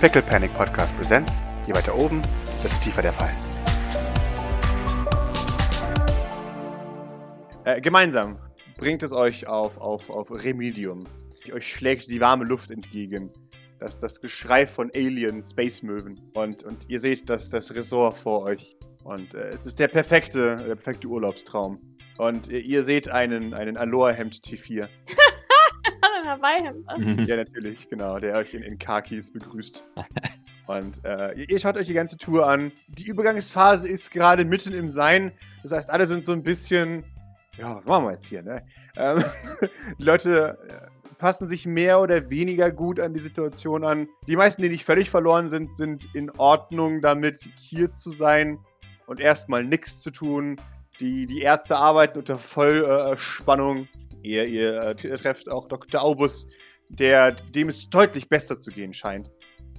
[0.00, 1.44] Pickle Panic Podcast Presents.
[1.66, 2.22] Je weiter oben,
[2.62, 3.36] desto tiefer der Fall.
[7.64, 8.38] Äh, gemeinsam
[8.78, 11.06] bringt es euch auf, auf, auf Remedium.
[11.52, 13.30] Euch schlägt die warme Luft entgegen.
[13.78, 16.18] Das, das Geschrei von Alien Space Möwen.
[16.32, 18.78] Und, und ihr seht das, das Ressort vor euch.
[19.04, 21.78] Und äh, es ist der perfekte, der perfekte Urlaubstraum.
[22.16, 24.88] Und ihr, ihr seht einen, einen Aloha-Hemd T4.
[26.30, 27.28] ein Hawaii-Hemd.
[27.28, 29.84] Ja, natürlich, genau, der euch in, in Kakis begrüßt.
[30.66, 32.70] Und äh, ihr, ihr schaut euch die ganze Tour an.
[32.88, 35.32] Die Übergangsphase ist gerade mitten im Sein.
[35.62, 37.04] Das heißt, alle sind so ein bisschen.
[37.58, 38.62] Ja, was machen wir jetzt hier, ne?
[38.96, 39.22] Ähm,
[39.98, 44.08] die Leute äh, passen sich mehr oder weniger gut an die Situation an.
[44.28, 48.58] Die meisten, die nicht völlig verloren sind, sind in Ordnung damit, hier zu sein
[49.06, 50.60] und erstmal nichts zu tun.
[51.00, 53.88] Die, die Ärzte arbeiten unter Vollspannung.
[54.22, 56.02] Ihr, ihr äh, trefft auch Dr.
[56.02, 56.46] Aubus,
[56.88, 59.30] der, dem es deutlich besser zu gehen scheint.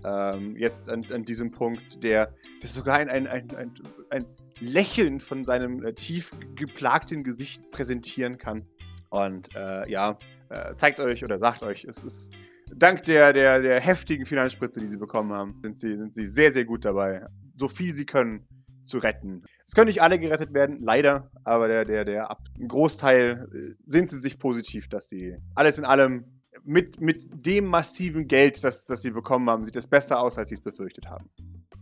[0.04, 3.74] Ähm, jetzt an, an diesem Punkt, der, der sogar ein, ein, ein,
[4.10, 4.26] ein,
[4.60, 8.66] Lächeln von seinem äh, tief geplagten Gesicht präsentieren kann.
[9.10, 10.18] Und äh, ja,
[10.50, 12.34] äh, zeigt euch oder sagt euch, es ist
[12.76, 16.52] dank der, der, der heftigen Finanzspritze, die sie bekommen haben, sind sie, sind sie sehr,
[16.52, 18.48] sehr gut dabei, so viel sie können
[18.84, 19.44] zu retten.
[19.66, 23.58] Es können nicht alle gerettet werden, leider, aber der, der, der ab, ein Großteil äh,
[23.86, 26.26] sind sie sich positiv, dass sie alles in allem
[26.64, 30.50] mit, mit dem massiven Geld, das, das sie bekommen haben, sieht es besser aus, als
[30.50, 31.30] sie es befürchtet haben.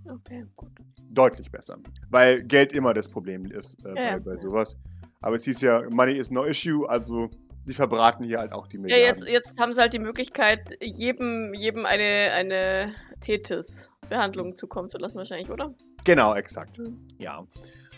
[0.10, 0.72] Okay, gut.
[1.12, 1.78] Deutlich besser.
[2.10, 4.20] Weil Geld immer das Problem ist äh, Ja, bei, ja.
[4.20, 4.78] bei sowas.
[5.22, 7.30] Aber es hieß ja, Money is no issue, also
[7.62, 9.06] sie verbraten hier halt auch die Ja, Milliarden.
[9.08, 15.18] jetzt, jetzt haben sie halt die Möglichkeit, jedem, jedem eine, eine Tethys-Behandlung zukommen zu lassen,
[15.18, 15.74] wahrscheinlich, oder?
[16.04, 16.78] Genau, exakt.
[16.78, 17.08] Mhm.
[17.18, 17.46] Ja.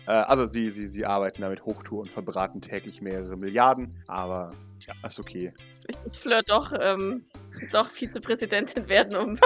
[0.08, 4.94] Äh, also sie, sie, sie arbeiten damit Hochtour und verbraten täglich mehrere Milliarden, aber ja,
[5.06, 5.54] ist okay.
[5.88, 7.26] Ich muss Fleur doch, ähm,
[7.72, 9.38] doch Vizepräsidentin werden, um,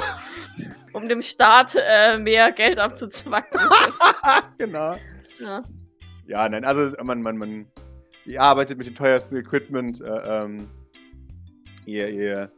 [0.94, 3.59] um dem Staat äh, mehr Geld abzuzwacken.
[4.58, 4.95] genau.
[5.40, 5.64] ja.
[6.28, 7.68] Ja, nein, also man, man, man,
[8.25, 10.02] ihr arbeitet mit dem teuersten Equipment.
[10.02, 10.69] Äh, ähm,
[11.85, 12.52] ihr ihr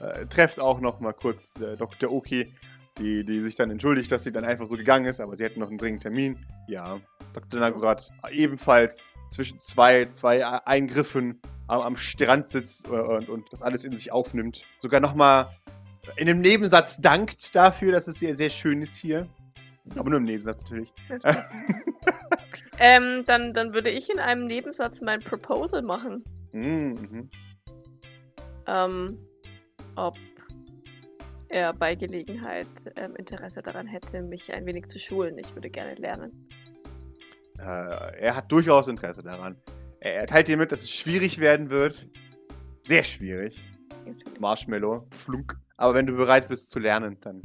[0.00, 2.10] äh, trefft auch noch mal kurz äh, Dr.
[2.10, 2.52] Oki,
[2.98, 5.60] die, die sich dann entschuldigt, dass sie dann einfach so gegangen ist, aber sie hätten
[5.60, 6.38] noch einen dringenden Termin.
[6.66, 7.00] Ja,
[7.32, 7.60] Dr.
[7.60, 13.84] Nagurat ebenfalls zwischen zwei, zwei Eingriffen am, am Strand sitzt äh, und, und das alles
[13.84, 14.64] in sich aufnimmt.
[14.78, 15.50] Sogar noch mal
[16.16, 19.28] in einem Nebensatz dankt dafür, dass es sehr, sehr schön ist hier.
[19.96, 20.92] Aber nur im Nebensatz natürlich.
[22.78, 26.24] ähm, dann, dann würde ich in einem Nebensatz mein Proposal machen.
[26.52, 27.30] Mhm.
[28.66, 29.18] ähm,
[29.96, 30.16] ob
[31.48, 35.38] er bei Gelegenheit ähm, Interesse daran hätte, mich ein wenig zu schulen.
[35.38, 36.48] Ich würde gerne lernen.
[37.58, 39.56] Äh, er hat durchaus Interesse daran.
[40.00, 42.08] Er, er teilt dir mit, dass es schwierig werden wird.
[42.84, 43.64] Sehr schwierig.
[44.38, 45.56] Marshmallow, flunk.
[45.76, 47.42] Aber wenn du bereit bist zu lernen, dann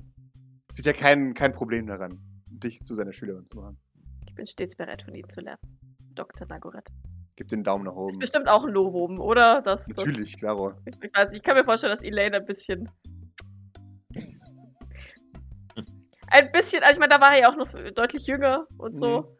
[0.71, 3.77] sieht er kein, kein Problem daran, dich zu seiner Schülerin zu machen.
[4.27, 5.61] Ich bin stets bereit, von Ihnen zu lernen.
[6.15, 6.47] Dr.
[6.47, 6.89] Nagoret.
[7.35, 8.19] Gib den Daumen nach Ist oben.
[8.19, 9.61] bestimmt auch ein Novum, oder?
[9.61, 10.71] Das, Natürlich, klaro.
[10.85, 12.89] Das, ich, weiß, ich kann mir vorstellen, dass Elaine ein bisschen.
[16.33, 19.37] Ein bisschen, also ich meine, da war er ja auch noch deutlich jünger und so.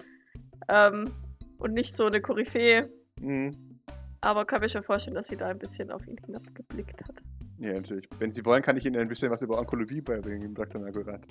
[0.70, 1.12] Ähm,
[1.58, 2.88] und nicht so eine Koryphäe.
[3.20, 3.80] Mhm.
[4.22, 7.24] Aber kann mir schon vorstellen, dass sie da ein bisschen auf ihn hinabgeblickt hat.
[7.58, 8.08] Ja, natürlich.
[8.20, 10.82] Wenn Sie wollen, kann ich Ihnen ein bisschen was über Onkologie beibringen, Dr.
[10.82, 11.22] Nagorat.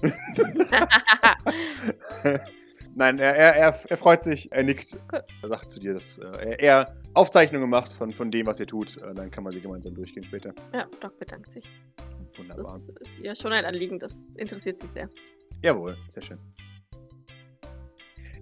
[2.94, 4.96] Nein, er, er, er, freut sich, er nickt.
[5.12, 5.22] Cool.
[5.42, 8.66] Er sagt zu dir, dass äh, er, er Aufzeichnungen macht von, von dem, was ihr
[8.66, 8.96] tut.
[8.98, 10.52] Äh, dann kann man sie gemeinsam durchgehen später.
[10.74, 11.68] ja, Doc bedankt sich.
[12.36, 12.64] Wunderbar.
[12.64, 15.08] Das ist ihr schon ein Anliegen, das interessiert sie sehr.
[15.62, 16.38] Jawohl, sehr schön.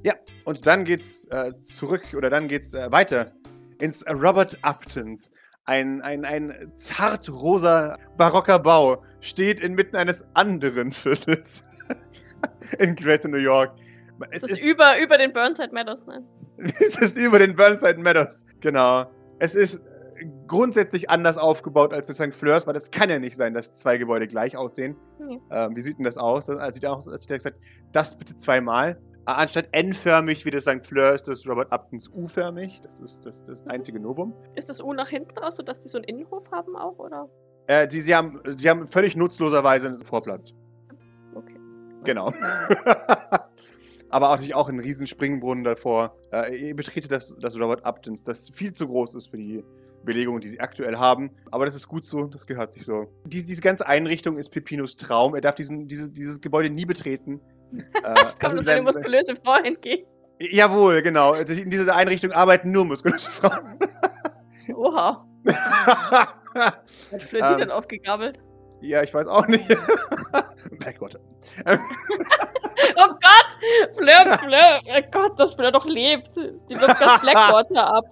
[0.04, 0.14] Ja,
[0.44, 3.32] und dann geht's äh, zurück oder dann geht's äh, weiter
[3.80, 5.30] ins Robert Uptons.
[5.64, 11.64] Ein, ein, ein zart rosa barocker Bau steht inmitten eines anderen Viertels
[12.78, 13.72] in Greater New York.
[14.30, 16.24] Es Es ist über, über den Burnside Meadows, ne?
[16.58, 18.44] es ist über den Burnside Meadows.
[18.60, 19.04] Genau.
[19.38, 19.86] Es ist
[20.46, 22.34] grundsätzlich anders aufgebaut als das St.
[22.34, 24.96] Fleurs, weil das kann ja nicht sein, dass zwei Gebäude gleich aussehen.
[25.20, 25.40] Nee.
[25.50, 26.46] Ähm, wie sieht denn das aus?
[26.46, 27.58] Das also sieht aus, als hätte er gesagt,
[27.92, 29.00] das bitte zweimal.
[29.26, 30.84] Anstatt N-förmig wie das St.
[30.86, 32.80] Fleur ist das Robert Uptons U-förmig.
[32.80, 34.34] Das ist das, das einzige Novum.
[34.54, 37.28] Ist das U nach hinten raus, sodass die so einen Innenhof haben auch, oder?
[37.66, 40.54] Äh, sie, sie, haben, sie haben völlig nutzloserweise einen Vorplatz.
[41.34, 41.56] Okay.
[42.04, 42.32] Genau.
[44.10, 46.16] Aber auch natürlich auch einen riesen Springbrunnen davor.
[46.32, 49.62] Äh, ihr betretet das, das Robert Uptons, das viel zu groß ist für die
[50.04, 51.30] Belegung, die sie aktuell haben.
[51.50, 53.06] Aber das ist gut so, das gehört sich so.
[53.26, 55.34] Dies, diese ganze Einrichtung ist Pepinos Traum.
[55.34, 57.40] Er darf diesen, diese, dieses Gebäude nie betreten.
[57.70, 60.06] Äh, Kann also uns eine muskulöse Frau entgehen.
[60.40, 61.34] Jawohl, genau.
[61.34, 63.78] In dieser Einrichtung arbeiten nur muskulöse Frauen.
[64.74, 65.26] Oha.
[66.54, 68.40] Hat Fleur die Ähm, dann aufgegabelt?
[68.80, 69.66] Ja, ich weiß auch nicht.
[70.78, 71.20] Blackwater.
[72.96, 73.96] Oh Gott!
[73.96, 74.80] Fleur, Fleur.
[74.86, 76.34] Oh Gott, dass Fleur doch lebt.
[76.36, 78.04] Die wirft ganz Blackwater ab.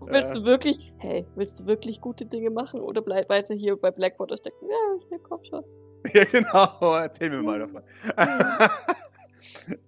[0.00, 3.90] Willst du wirklich, hey, willst du wirklich gute Dinge machen oder bleib weiter hier bei
[3.90, 4.66] Blackwater stecken?
[4.68, 5.64] Ja, hier, komm schon.
[6.14, 6.94] Ja, genau.
[6.94, 7.82] Erzähl mir mal davon.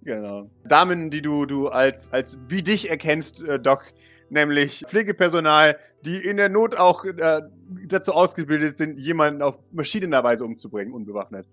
[0.02, 0.50] genau.
[0.64, 3.94] Damen, die du, du als, als wie dich erkennst, äh, Doc,
[4.28, 7.40] nämlich Pflegepersonal, die in der Not auch äh,
[7.86, 11.48] dazu ausgebildet sind, jemanden auf maschinenweise umzubringen, unbewaffnet.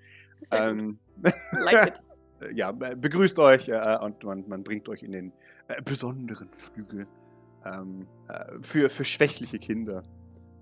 [0.51, 0.99] Ähm,
[1.63, 2.03] Like it.
[2.55, 5.33] ja, be- begrüßt euch äh, und man, man bringt euch in den
[5.67, 7.07] äh, besonderen Flügel
[7.65, 10.03] ähm, äh, für, für schwächliche Kinder,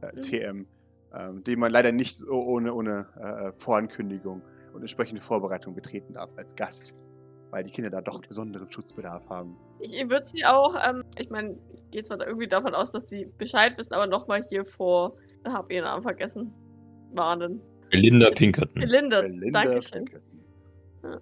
[0.01, 0.21] äh, Mhm.
[0.21, 0.67] TM,
[1.13, 4.41] ähm, den man leider nicht so ohne, ohne äh, Vorankündigung
[4.73, 6.93] und entsprechende Vorbereitung betreten darf als Gast,
[7.51, 9.55] weil die Kinder da doch besonderen Schutzbedarf haben.
[9.79, 13.07] Ich würde sie auch, ähm, ich meine, ich gehe zwar da irgendwie davon aus, dass
[13.09, 15.15] sie Bescheid wissen, aber nochmal hier vor,
[15.45, 16.51] hab ihren Namen vergessen,
[17.13, 17.61] warnen.
[17.89, 18.81] Belinda Pinkerton.
[18.81, 20.05] Belinda, Belinda Dankeschön.
[20.05, 20.39] Pinkerton.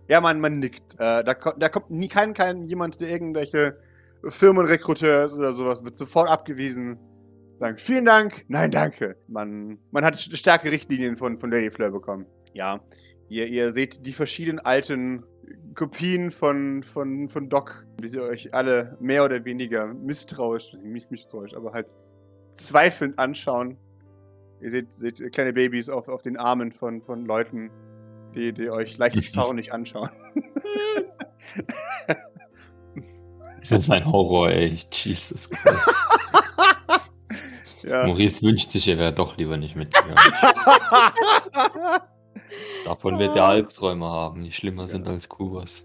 [0.07, 0.21] Ja.
[0.21, 0.93] Man, man nickt.
[0.95, 3.77] Äh, da, da kommt nie kein, kein jemand, der irgendwelche
[4.27, 6.97] Firmenrekruteur ist oder sowas, wird sofort abgewiesen.
[7.59, 9.15] Sagen, vielen Dank, nein, danke.
[9.27, 12.25] Man, man hat st- starke Richtlinien von, von Lady Fleur bekommen.
[12.53, 12.81] Ja,
[13.29, 15.23] ihr, ihr seht die verschiedenen alten
[15.75, 21.53] Kopien von, von, von Doc, wie sie euch alle mehr oder weniger misstrauisch, nicht misstrauisch,
[21.55, 21.87] aber halt
[22.55, 23.77] zweifelnd anschauen.
[24.65, 27.69] Ihr seht, seht kleine Babys auf, auf den Armen von, von Leuten,
[28.33, 30.09] die, die euch leicht zornig anschauen.
[33.59, 34.77] Das ist ein Horror, ey.
[34.91, 35.91] Jesus Christ.
[37.83, 38.05] ja.
[38.05, 40.15] Maurice wünscht sich, er wäre doch lieber nicht mitgegangen.
[42.85, 45.83] Davon wird er Albträume haben, die schlimmer sind als Kubas.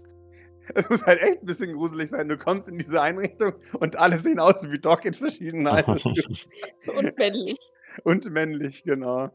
[0.75, 2.27] Es muss halt echt ein bisschen gruselig sein.
[2.27, 6.51] Du kommst in diese Einrichtung und alle sehen aus wie Doc in verschiedenen Altersstufen.
[6.95, 7.57] Und männlich.
[8.03, 9.29] Und männlich, genau.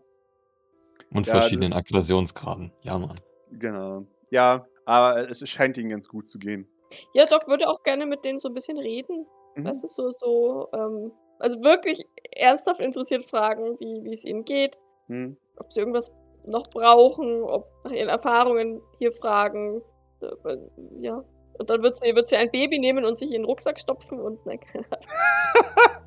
[1.12, 2.72] Und Ja, verschiedenen Aggressionsgraden.
[2.82, 3.20] Ja, Mann.
[3.52, 4.04] Genau.
[4.30, 6.68] Ja, aber es scheint ihnen ganz gut zu gehen.
[7.14, 9.26] Ja, Doc würde auch gerne mit denen so ein bisschen reden.
[9.56, 9.64] Mhm.
[9.64, 14.76] Weißt du, so, so, ähm, also wirklich ernsthaft interessiert fragen, wie, wie es ihnen geht,
[15.08, 15.36] Hm.
[15.58, 16.12] ob sie irgendwas
[16.44, 19.82] noch brauchen, ob nach ihren Erfahrungen hier fragen.
[20.20, 20.56] Äh,
[21.00, 21.24] Ja.
[21.58, 24.20] Und dann wird sie, wird sie ein Baby nehmen und sich in den Rucksack stopfen
[24.20, 25.06] und nein, keine Ahnung.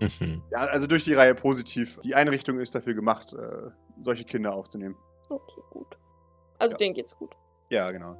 [0.00, 0.42] Mhm.
[0.50, 1.98] Ja, also durch die Reihe positiv.
[2.04, 4.96] Die Einrichtung ist dafür gemacht, äh, solche Kinder aufzunehmen.
[5.28, 5.98] Okay, gut.
[6.58, 6.78] Also Ja.
[6.78, 7.34] denen geht's gut.
[7.70, 8.16] Ja, genau.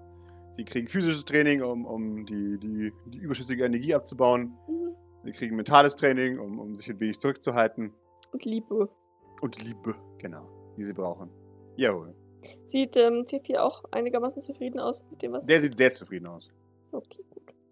[0.51, 4.53] Sie kriegen physisches Training, um, um die, die, die überschüssige Energie abzubauen.
[4.69, 4.95] Mhm.
[5.25, 7.93] Sie kriegen mentales Training, um, um sich ein wenig zurückzuhalten.
[8.33, 8.89] Und Liebe.
[9.41, 11.31] Und Liebe, genau, die sie brauchen.
[11.77, 12.15] Jawohl.
[12.65, 16.51] Sieht ähm, T4 auch einigermaßen zufrieden aus mit dem, was Der sieht sehr zufrieden aus.
[16.93, 17.25] Okay.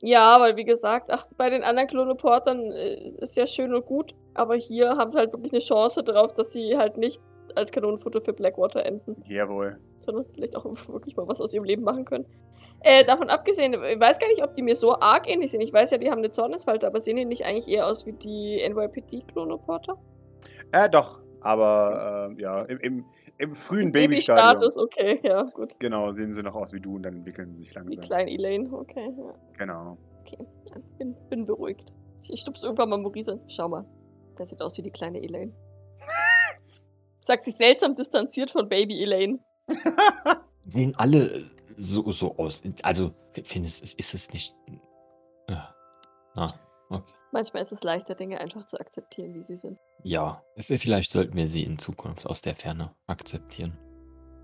[0.07, 4.15] Ja, weil wie gesagt, ach, bei den anderen Klonoportern äh, ist ja schön und gut,
[4.35, 7.21] aber hier haben sie halt wirklich eine Chance drauf, dass sie halt nicht
[7.57, 9.81] als Kanonenfutter für Blackwater enden, Jawohl.
[9.97, 12.25] sondern vielleicht auch wirklich mal was aus ihrem Leben machen können.
[12.85, 15.61] Äh, davon abgesehen, ich weiß gar nicht, ob die mir so arg ähnlich sind.
[15.61, 18.13] Ich weiß ja, die haben eine Zornesfalte, aber sehen die nicht eigentlich eher aus wie
[18.13, 19.99] die NYPD-Klonoporter?
[20.71, 21.21] Äh, doch.
[21.47, 23.05] Aber äh, ja, im, im,
[23.39, 24.59] im frühen Babystadium.
[24.59, 25.79] Babystatus, okay, ja, gut.
[25.79, 28.05] Genau, sehen sie noch aus wie du und dann entwickeln sie sich Die langsam.
[28.05, 29.35] kleine Elaine, okay, ja.
[29.59, 29.97] Genau.
[30.23, 30.39] Okay,
[30.71, 31.93] ja, bin, bin beruhigt.
[32.29, 33.39] Ich stups irgendwann mal Maurice.
[33.47, 33.85] Schau mal,
[34.37, 35.53] der sieht aus wie die kleine Elaine.
[37.21, 39.39] Sagt sich seltsam distanziert von Baby Elaine.
[40.67, 41.45] Sehen alle
[41.77, 42.63] so, so aus.
[42.83, 43.13] Also,
[43.45, 44.53] findest ist, ist es nicht.
[45.49, 45.73] Ja.
[46.35, 46.66] Ah, okay.
[47.37, 49.79] Manchmal ist es leichter, Dinge einfach zu akzeptieren, wie sie sind.
[50.03, 53.77] Ja, vielleicht sollten wir sie in Zukunft aus der Ferne akzeptieren.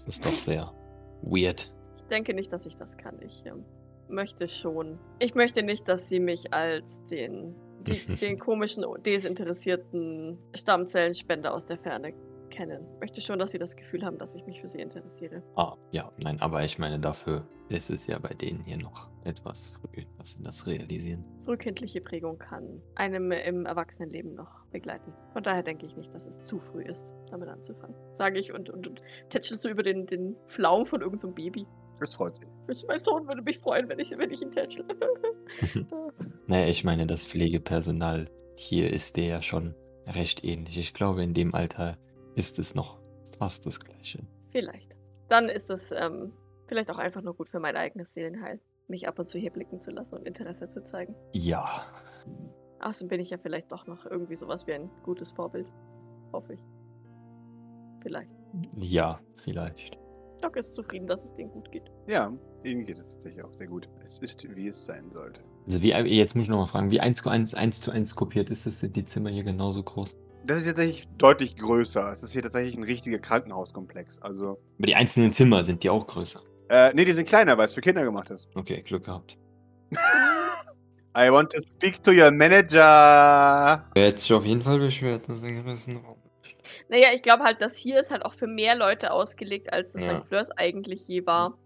[0.05, 0.75] Das ist doch sehr
[1.23, 1.73] weird.
[1.97, 3.19] Ich denke nicht, dass ich das kann.
[3.23, 3.65] Ich ähm,
[4.09, 4.99] möchte schon.
[5.21, 11.79] Ich möchte nicht, dass sie mich als den, die, den komischen, desinteressierten Stammzellenspender aus der
[11.79, 12.13] Ferne
[12.53, 12.87] kennen.
[12.95, 15.43] Ich möchte schon, dass sie das Gefühl haben, dass ich mich für sie interessiere.
[15.57, 19.73] Ah, ja, nein, aber ich meine, dafür ist es ja bei denen hier noch etwas
[19.81, 21.25] früh, dass sie das realisieren.
[21.45, 25.13] Frühkindliche Prägung kann einem im Erwachsenenleben noch begleiten.
[25.33, 27.97] Von daher denke ich nicht, dass es zu früh ist, damit anzufangen.
[28.13, 31.67] Sage ich und, und, und tätschel so über den, den Flaum von irgendeinem so Baby.
[31.99, 32.47] Das freut sich.
[32.87, 34.85] Mein Sohn würde mich freuen, wenn ich, wenn ich ihn tätschel.
[36.47, 39.75] naja, ich meine, das Pflegepersonal hier ist dir ja schon
[40.09, 40.79] recht ähnlich.
[40.79, 41.97] Ich glaube, in dem Alter
[42.35, 42.99] ist es noch
[43.39, 44.21] fast das Gleiche.
[44.51, 44.97] Vielleicht.
[45.29, 46.33] Dann ist es ähm,
[46.67, 49.81] vielleicht auch einfach nur gut für mein eigenes Seelenheil, mich ab und zu hier blicken
[49.81, 51.15] zu lassen und Interesse zu zeigen.
[51.33, 51.87] Ja,
[52.83, 55.73] Außerdem bin ich ja vielleicht doch noch irgendwie sowas wie ein gutes Vorbild.
[56.33, 56.61] Hoffe ich.
[58.03, 58.35] Vielleicht.
[58.77, 59.97] ja, vielleicht.
[60.41, 61.85] Doc ist zufrieden, dass es denen gut geht.
[62.09, 62.33] Ja,
[62.65, 63.89] ihnen geht es tatsächlich auch sehr gut.
[64.05, 65.41] Es ist, wie es sein sollte.
[65.67, 68.51] Also wie, jetzt muss ich nochmal fragen, wie 1 zu 1, 1 zu 1 kopiert
[68.51, 68.81] ist es?
[68.81, 70.17] Sind die Zimmer hier genauso groß?
[70.45, 72.11] Das ist jetzt tatsächlich deutlich größer.
[72.11, 74.21] Es ist hier tatsächlich ein richtiger Krankenhauskomplex.
[74.23, 74.59] Also.
[74.79, 76.41] Aber die einzelnen Zimmer sind die auch größer.
[76.69, 78.49] Äh, nee, die sind kleiner, weil es für Kinder gemacht ist.
[78.55, 79.37] Okay, Glück gehabt.
[81.17, 83.85] I want to speak to your manager.
[83.95, 86.17] Er hat sich auf jeden Fall beschwert, dass er einen größeren Raum
[86.89, 90.07] Naja, ich glaube halt, das hier ist halt auch für mehr Leute ausgelegt, als das
[90.07, 90.21] Ja.
[90.21, 90.29] St.
[90.29, 91.59] Fleurs eigentlich je war.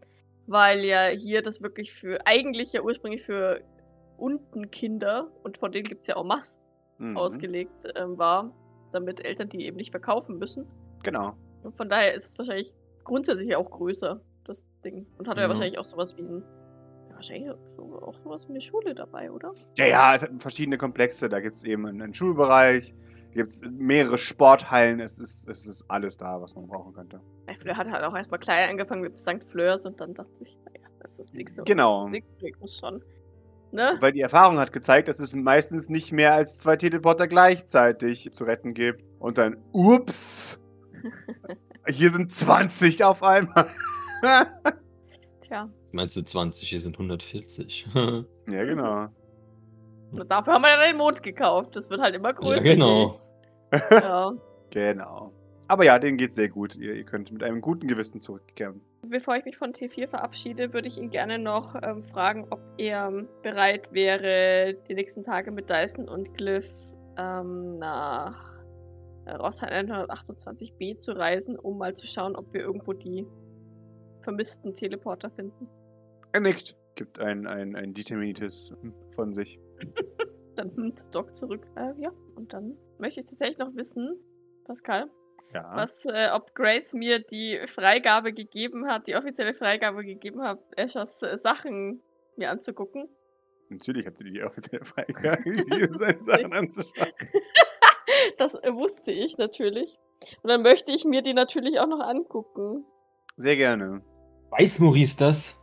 [0.49, 3.61] Weil ja hier das wirklich für, eigentlich ja ursprünglich für
[4.17, 6.61] unten Kinder, und von denen gibt es ja auch Mass,
[6.99, 7.17] Mhm.
[7.17, 8.51] ausgelegt ähm, war,
[8.97, 10.67] damit Eltern die eben nicht verkaufen müssen.
[11.03, 11.35] Genau.
[11.63, 12.75] Und von daher ist es wahrscheinlich
[13.05, 15.07] grundsätzlich auch größer, das Ding.
[15.19, 15.49] Und hat ja Ja.
[15.49, 16.43] wahrscheinlich auch sowas wie ein,
[17.13, 19.53] wahrscheinlich auch sowas wie eine Schule dabei, oder?
[19.77, 21.29] Ja, ja, es hat verschiedene Komplexe.
[21.29, 22.95] Da gibt es eben einen, einen Schulbereich,
[23.33, 25.01] gibt es mehrere Sporthallen.
[25.01, 27.21] Es ist, es ist alles da, was man brauchen könnte.
[27.49, 29.43] Ja, Fleur hat halt auch erstmal klein angefangen mit St.
[29.45, 31.63] Fleurs und dann dachte ich, naja, das ist das nächste.
[31.65, 32.09] Genau.
[32.09, 33.03] Das Projekt muss schon.
[33.77, 33.99] Ne?
[34.01, 38.45] Weil die Erfahrung hat gezeigt, dass es meistens nicht mehr als zwei Teleporter gleichzeitig zu
[38.45, 39.05] retten gibt.
[39.19, 40.63] Und dann, ups,
[41.87, 43.67] hier sind 20 auf einmal.
[45.43, 46.67] Tja, Meinst du 20?
[46.67, 47.87] Hier sind 140.
[47.95, 49.09] ja, genau.
[50.13, 51.77] na, dafür haben wir ja den Mond gekauft.
[51.77, 52.65] Das wird halt immer ja, größer.
[52.65, 53.21] genau.
[53.71, 53.83] gehen.
[53.91, 54.33] Ja.
[54.71, 55.33] Genau.
[55.69, 56.77] Aber ja, denen geht's sehr gut.
[56.77, 58.81] Ihr, ihr könnt mit einem guten Gewissen zurückkehren.
[59.03, 63.09] Bevor ich mich von T4 verabschiede, würde ich ihn gerne noch ähm, fragen, ob er
[63.09, 68.57] ähm, bereit wäre, die nächsten Tage mit Dyson und Glyph ähm, nach
[69.27, 73.27] äh, Rossheim 128b zu reisen, um mal zu schauen, ob wir irgendwo die
[74.23, 75.69] vermissten Teleporter finden.
[76.33, 78.73] Er nickt, gibt ein, ein, ein determiniertes
[79.13, 79.59] von sich.
[80.57, 81.67] Dann nimmt Doc zurück.
[81.77, 84.19] Äh, ja, und dann möchte ich tatsächlich noch wissen,
[84.65, 85.11] Pascal,
[85.53, 85.75] Ja.
[85.75, 91.23] was, äh, ob Grace mir die Freigabe gegeben hat, die offizielle Freigabe gegeben hat, Eschers
[91.23, 92.03] äh, Sachen
[92.37, 93.09] mir anzugucken.
[93.69, 97.13] Natürlich hat sie die offizielle Freigabe gegeben, seine Sachen anzuschauen.
[98.39, 99.99] Das äh, wusste ich natürlich.
[100.43, 102.85] Und dann möchte ich mir die natürlich auch noch angucken.
[103.37, 104.03] Sehr gerne.
[104.51, 105.61] Weiß Maurice das?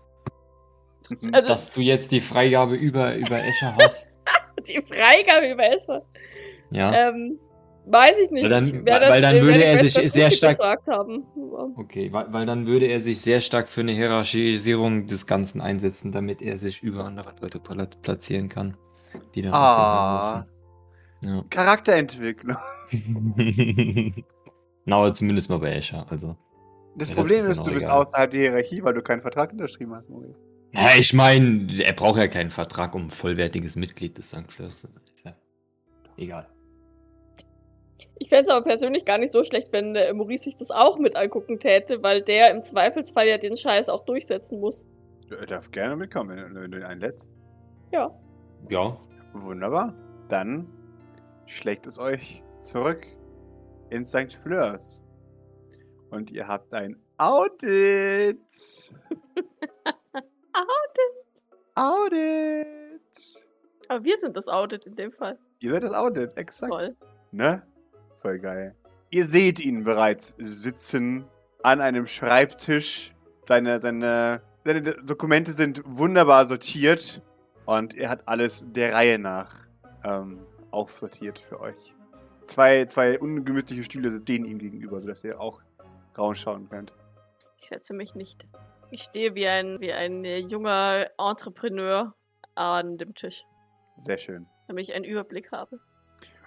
[1.34, 4.06] Also dass du jetzt die Freigabe über, über Escher hast?
[4.68, 6.06] die Freigabe über Escher.
[6.70, 7.10] Ja.
[7.10, 7.40] Ähm,
[7.86, 8.44] weiß ich nicht.
[8.44, 11.24] Weil dann- werde- weil dann würde er sich sehr stark- gefragt haben.
[11.36, 11.68] Ja.
[11.78, 16.12] Okay, weil, weil dann würde er sich sehr stark für eine Hierarchisierung des Ganzen einsetzen,
[16.12, 18.78] damit er sich über andere Leute pla- platzieren kann,
[19.36, 20.46] die dann Ah.
[21.22, 22.58] aufhören Charakterentwicklung.
[22.92, 24.14] müssen.
[24.18, 24.24] Ja.
[24.86, 26.36] Na, aber zumindest mal bei Escher, also.
[26.96, 27.98] Das Ja, das Problem ist ist, dann du auch bist egal.
[28.00, 30.38] außerhalb der Hierarchie, weil du keinen Vertrag unterschrieben hast, Maurice.
[30.74, 34.52] Ja, ich meine, er braucht ja keinen Vertrag, um vollwertiges Mitglied des St.
[34.52, 35.02] Fleurs zu sein.
[35.16, 35.36] Ist ja
[36.18, 36.48] egal.
[38.20, 40.98] Ich fände es aber persönlich gar nicht so schlecht, wenn äh, Maurice sich das auch
[40.98, 44.86] mit angucken täte, weil der im Zweifelsfall ja den Scheiß auch durchsetzen muss.
[45.30, 47.30] Er darf gerne mitkommen, wenn, wenn du ihn einlädst.
[47.92, 48.12] Ja.
[48.70, 48.98] Ja.
[49.34, 49.94] Wunderbar.
[50.30, 50.68] Dann
[51.48, 53.06] schlägt es euch zurück
[53.90, 54.34] ins St.
[54.34, 55.04] Fleurs.
[56.10, 58.40] Und ihr habt ein Audit.
[61.76, 63.46] Audit.
[63.88, 65.38] Aber wir sind das Audit in dem Fall.
[65.62, 66.72] Ihr seid das Audit, exakt.
[66.72, 66.96] Toll.
[67.32, 67.64] Ne?
[68.24, 68.74] Voll geil.
[69.12, 71.26] Ihr seht ihn bereits sitzen
[71.62, 73.14] an einem Schreibtisch.
[73.46, 77.22] Seine, seine, seine Dokumente sind wunderbar sortiert
[77.66, 79.54] und er hat alles der Reihe nach
[80.06, 80.40] ähm,
[80.72, 81.94] aufsortiert für euch.
[82.46, 85.62] Zwei, zwei ungemütliche Stühle stehen ihm gegenüber, sodass ihr auch
[86.18, 86.94] rausschauen könnt.
[87.60, 88.48] Ich setze mich nicht.
[88.90, 92.14] Ich stehe wie ein, wie ein äh, junger Entrepreneur
[92.56, 93.44] an dem Tisch,
[93.98, 94.46] Sehr schön.
[94.68, 95.80] damit ich einen Überblick habe.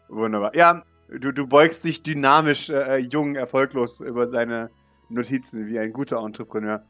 [0.09, 0.55] Wunderbar.
[0.57, 4.71] Ja, du, du beugst dich dynamisch, äh, jung, erfolglos über seine
[5.09, 6.83] Notizen wie ein guter Entrepreneur,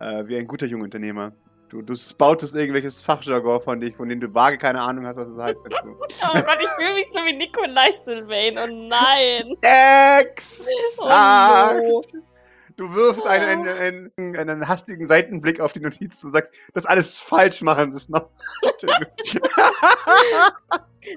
[0.00, 1.32] äh, wie ein guter Jungunternehmer.
[1.68, 5.28] Du, du spoutest irgendwelches Fachjargon von dich, von dem du vage keine Ahnung hast, was
[5.28, 5.60] es heißt.
[5.70, 8.58] Oh Gott, ich fühle mich so wie Nikolai Sylvain.
[8.58, 9.54] Oh nein.
[9.60, 10.68] Exakt!
[11.00, 12.02] Oh no.
[12.78, 17.18] Du wirfst einen, einen, einen, einen hastigen Seitenblick auf die Notiz und sagst, das alles
[17.18, 18.30] falsch machen, das ist noch.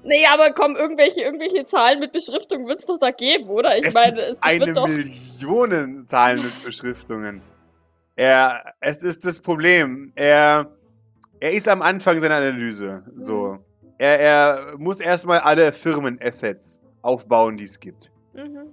[0.04, 3.78] Nee, aber komm, irgendwelche, irgendwelche Zahlen mit Beschriftung wird es doch da geben, oder?
[3.78, 4.88] Ich Es meine, es, es eine wird doch.
[4.88, 7.42] Millionen Zahlen mit Beschriftungen.
[8.16, 10.14] Er, es ist das Problem.
[10.16, 10.72] Er,
[11.40, 13.04] er ist am Anfang seiner Analyse.
[13.18, 13.58] So.
[13.98, 18.12] Er, er muss erstmal alle Firmenassets aufbauen, die es gibt.
[18.34, 18.72] Mhm.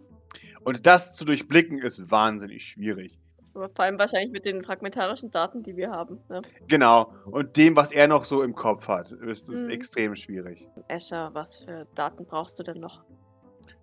[0.65, 3.19] Und das zu durchblicken ist wahnsinnig schwierig.
[3.55, 6.21] Aber vor allem wahrscheinlich mit den fragmentarischen Daten, die wir haben.
[6.29, 6.43] Ne?
[6.69, 7.13] Genau.
[7.27, 9.71] Und dem, was er noch so im Kopf hat, ist es Mhm.
[9.71, 10.69] extrem schwierig.
[10.89, 13.03] Escher, was für Daten brauchst du denn noch?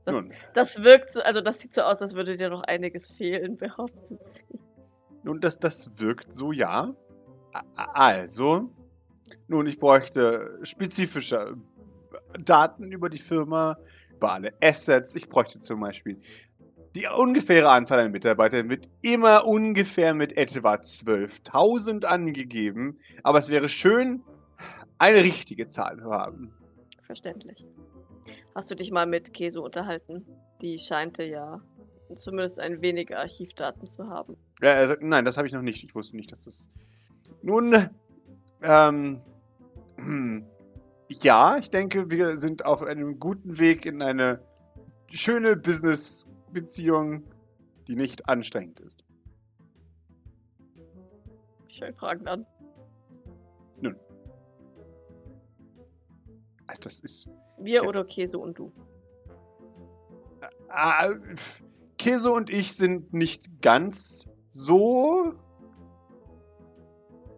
[0.05, 3.11] Das, Nun, das wirkt so, also das sieht so aus, als würde dir noch einiges
[3.11, 4.45] fehlen, behauptet sie.
[5.23, 6.93] nun das, das wirkt so, ja.
[7.75, 8.69] Also,
[9.47, 11.55] nun, ich bräuchte spezifische
[12.39, 13.77] Daten über die Firma,
[14.11, 15.15] über alle Assets.
[15.15, 16.19] Ich bräuchte zum Beispiel
[16.95, 22.97] die ungefähre Anzahl an Mitarbeitern wird immer ungefähr mit etwa 12.000 angegeben.
[23.23, 24.23] Aber es wäre schön,
[24.97, 26.53] eine richtige Zahl zu haben.
[27.03, 27.65] Verständlich.
[28.55, 30.25] Hast du dich mal mit Keso unterhalten?
[30.61, 31.61] Die scheinte ja
[32.15, 34.37] zumindest ein wenig Archivdaten zu haben.
[34.61, 35.83] Ja, sagt, nein, das habe ich noch nicht.
[35.83, 36.69] Ich wusste nicht, dass das.
[37.41, 37.89] Nun,
[38.61, 39.21] ähm,
[39.97, 40.45] hm,
[41.09, 44.39] ja, ich denke, wir sind auf einem guten Weg in eine
[45.11, 45.57] schöne
[46.55, 47.23] Business-Beziehung,
[47.87, 49.03] die nicht anstrengend ist.
[51.67, 52.45] Schön fragen an.
[53.81, 53.95] Nun.
[56.81, 57.29] Das ist.
[57.57, 58.71] Wir oder Käse und du?
[60.69, 61.09] Ah,
[61.97, 65.33] Käse und ich sind nicht ganz so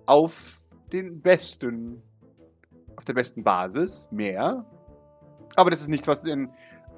[0.05, 2.01] auf den besten,
[2.95, 4.65] auf der besten Basis mehr.
[5.55, 6.51] Aber das ist nichts, was in,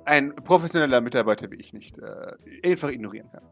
[0.09, 3.43] ein professioneller Mitarbeiter wie ich nicht äh, einfach ignorieren kann.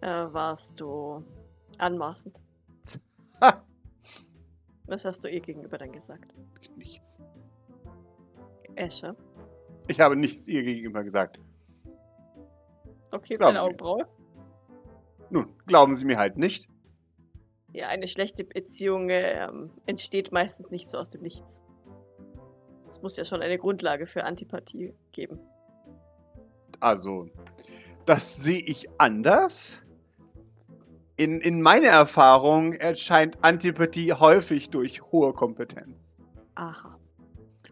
[0.00, 1.24] Äh, warst du
[1.78, 2.40] anmaßend?
[3.40, 3.64] Ha!
[4.86, 6.34] Was hast du ihr gegenüber dann gesagt?
[6.76, 7.20] Nichts.
[8.74, 9.16] Escher?
[9.88, 11.40] Ich habe nichts ihr gegenüber gesagt.
[13.10, 13.62] Okay, Glauben deine.
[13.66, 14.08] Augenbraue.
[15.30, 16.68] Nun, glauben Sie mir halt nicht.
[17.72, 21.62] Ja, eine schlechte Beziehung ähm, entsteht meistens nicht so aus dem Nichts.
[23.04, 25.38] Muss ja schon eine Grundlage für Antipathie geben.
[26.80, 27.28] Also,
[28.06, 29.84] das sehe ich anders.
[31.18, 36.16] In, in meiner Erfahrung erscheint Antipathie häufig durch hohe Kompetenz.
[36.54, 36.98] Aha.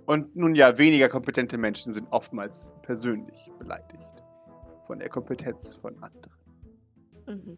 [0.04, 4.22] Und nun ja, weniger kompetente Menschen sind oftmals persönlich beleidigt
[4.84, 6.36] von der Kompetenz von anderen.
[7.26, 7.56] Mhm.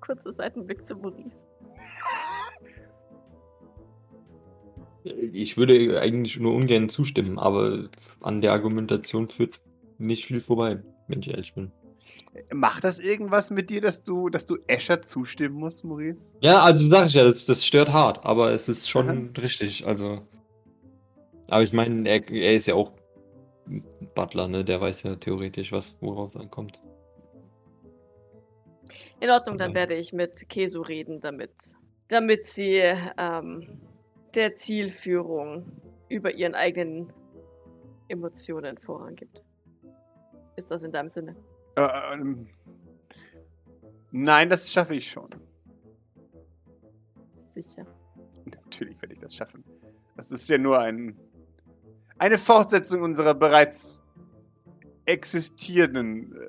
[0.00, 1.44] Kurzer Seitenblick zu Maurice.
[5.32, 7.88] Ich würde eigentlich nur ungern zustimmen, aber
[8.20, 9.60] an der Argumentation führt
[9.98, 11.70] nicht viel vorbei, wenn ich ehrlich bin.
[12.52, 16.34] Macht das irgendwas mit dir, dass du, dass du Escher zustimmen musst, Maurice?
[16.40, 19.40] Ja, also sag ich ja, das, das stört hart, aber es ist schon Aha.
[19.40, 20.26] richtig, also.
[21.48, 22.92] Aber ich meine, er, er ist ja auch
[24.14, 24.64] Butler, ne?
[24.64, 26.80] Der weiß ja theoretisch, was worauf es ankommt.
[29.20, 29.76] In Ordnung, dann Ja.
[29.76, 31.52] werde ich mit Kesu reden, damit,
[32.08, 32.82] damit sie
[33.18, 33.80] ähm,
[34.36, 35.64] der Zielführung
[36.08, 37.12] über ihren eigenen
[38.08, 39.42] Emotionen Vorrang gibt.
[40.56, 41.34] Ist das in deinem Sinne?
[41.76, 42.46] Äh, ähm,
[44.12, 45.30] nein, das schaffe ich schon.
[47.54, 47.86] Sicher.
[48.44, 49.64] Natürlich werde ich das schaffen.
[50.16, 51.18] Das ist ja nur ein,
[52.18, 54.00] eine Fortsetzung unserer bereits
[55.06, 56.48] existierenden äh,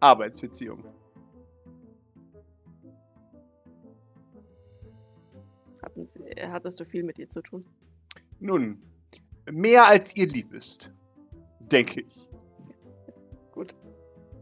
[0.00, 0.84] Arbeitsbeziehung.
[5.86, 6.20] Hatten sie,
[6.50, 7.64] hattest du viel mit ihr zu tun?
[8.40, 8.82] Nun,
[9.48, 10.92] mehr als ihr lieb ist,
[11.60, 12.28] denke ich.
[13.52, 13.76] Gut.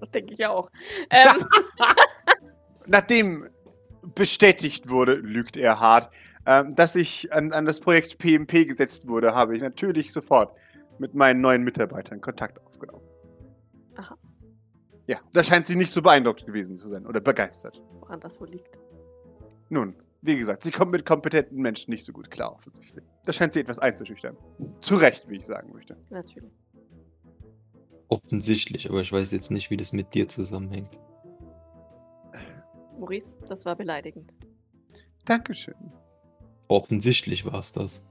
[0.01, 0.71] Das denke ich auch.
[1.11, 1.47] Ähm,
[2.87, 3.47] Nachdem
[4.15, 6.11] bestätigt wurde, lügt er hart,
[6.47, 10.57] ähm, dass ich an, an das Projekt PMP gesetzt wurde, habe ich natürlich sofort
[10.99, 13.05] mit meinen neuen Mitarbeitern Kontakt aufgenommen.
[13.97, 14.17] Aha.
[15.09, 17.83] Ja, da scheint sie nicht so beeindruckt gewesen zu sein oder begeistert.
[18.01, 18.79] woran das wohl liegt.
[19.69, 23.05] Nun, wie gesagt, sie kommt mit kompetenten Menschen nicht so gut klar, offensichtlich.
[23.25, 24.37] Das scheint sie etwas einzuschüchtern.
[24.81, 25.97] Zu Recht, wie ich sagen möchte.
[26.11, 26.53] Natürlich.
[28.09, 30.99] Offensichtlich, aber ich weiß jetzt nicht, wie das mit dir zusammenhängt.
[32.99, 34.35] Maurice, das war beleidigend.
[35.25, 35.93] Dankeschön.
[36.69, 38.05] Offensichtlich war es das.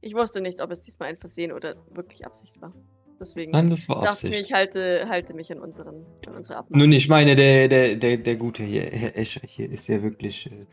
[0.00, 2.72] Ich wusste nicht, ob es diesmal ein Versehen oder wirklich Absicht war.
[3.18, 6.58] Deswegen Nein, das war dachte ich mir, ich halte, halte mich an, unseren, an unsere
[6.58, 6.78] Abmachung.
[6.78, 10.50] Nun, ich meine, der, der, der, der gute hier, Herr Escher hier, ist ja wirklich
[10.50, 10.66] äh,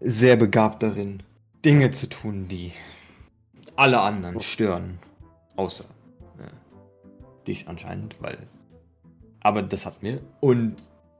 [0.00, 1.22] sehr begabt darin,
[1.64, 2.72] Dinge zu tun, die
[3.76, 4.98] alle anderen stören.
[5.56, 5.84] Außer
[6.38, 8.38] äh, dich anscheinend, weil.
[9.40, 10.20] Aber das hat mir.
[10.40, 10.76] Und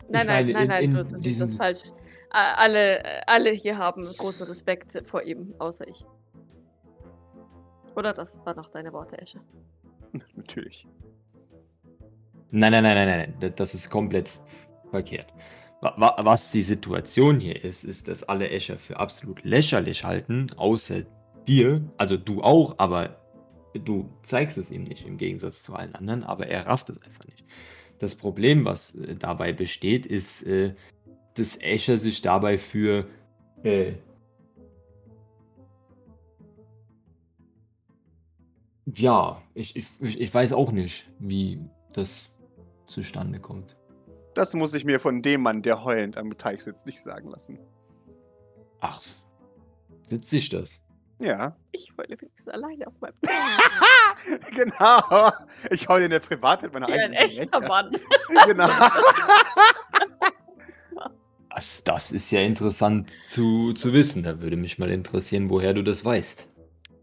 [0.08, 1.82] Nein, nein, meine, nein, in- nein, in du, du siehst das falsch.
[2.30, 6.04] Alle, alle hier haben großen Respekt vor ihm, außer ich.
[7.94, 9.40] Oder das waren noch deine Worte, Esche.
[10.36, 10.86] Natürlich.
[12.50, 14.30] Nein, nein, nein, nein, nein, da- das ist komplett
[14.90, 15.32] verkehrt.
[15.80, 20.50] Wa- wa- Was die Situation hier ist, ist, dass alle Escher für absolut lächerlich halten,
[20.56, 21.02] außer
[21.48, 23.20] dir, also du auch, aber
[23.74, 27.24] du zeigst es ihm nicht im Gegensatz zu allen anderen, aber er rafft es einfach
[27.26, 27.44] nicht.
[27.98, 30.74] Das Problem, was äh, dabei besteht, ist, äh,
[31.34, 33.06] dass Escher sich dabei für
[33.64, 33.94] äh,
[38.94, 41.60] ja, ich, ich, ich weiß auch nicht, wie
[41.92, 42.32] das
[42.86, 43.76] zustande kommt.
[44.34, 47.58] Das muss ich mir von dem Mann, der heulend am Teich sitzt, nicht sagen lassen.
[48.80, 49.00] Ach,
[50.04, 50.82] sitzt sich das?
[51.20, 51.56] Ja.
[51.72, 54.40] Ich heule wenigstens alleine auf meinem Zimmer.
[54.50, 55.30] genau.
[55.70, 57.68] Ich hau dir in der Privatheit meiner Wie ein eigenen echter Gemächer.
[57.68, 57.90] Mann.
[58.46, 58.68] Genau.
[61.54, 64.24] Das, das ist ja interessant zu, zu wissen.
[64.24, 66.48] Da würde mich mal interessieren, woher du das weißt.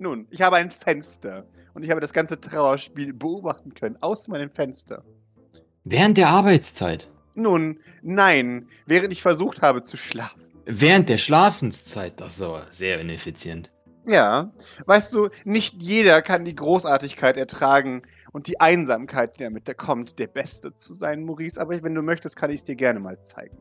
[0.02, 4.50] Nun, ich habe ein Fenster und ich habe das ganze Trauerspiel beobachten können aus meinem
[4.50, 5.04] Fenster.
[5.84, 7.12] Während der Arbeitszeit.
[7.36, 10.42] Nun, nein, während ich versucht habe zu schlafen.
[10.66, 12.20] Während der Schlafenszeit.
[12.20, 13.72] Das aber sehr ineffizient.
[14.08, 14.52] Ja,
[14.88, 20.18] weißt du, nicht jeder kann die Großartigkeit ertragen und die Einsamkeit, die damit da kommt,
[20.18, 21.62] der Beste zu sein, Maurice.
[21.62, 23.56] Aber wenn du möchtest, kann ich es dir gerne mal zeigen.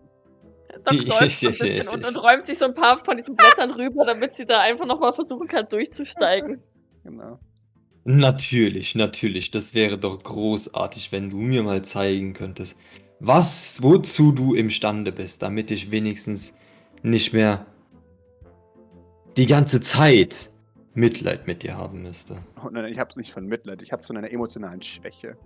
[0.84, 3.70] Doc seufzt so ein bisschen und, und räumt sich so ein paar von diesen Blättern
[3.72, 6.62] rüber, damit sie da einfach nochmal versuchen kann, durchzusteigen.
[7.02, 7.40] Genau.
[8.04, 9.50] Natürlich, natürlich.
[9.50, 12.76] Das wäre doch großartig, wenn du mir mal zeigen könntest,
[13.20, 16.54] was, wozu du imstande bist, damit ich wenigstens
[17.02, 17.64] nicht mehr
[19.38, 20.50] die ganze Zeit
[20.92, 22.44] Mitleid mit dir haben müsste.
[22.62, 25.38] Oh, nein, ich habe es nicht von Mitleid, ich habe es von einer emotionalen Schwäche.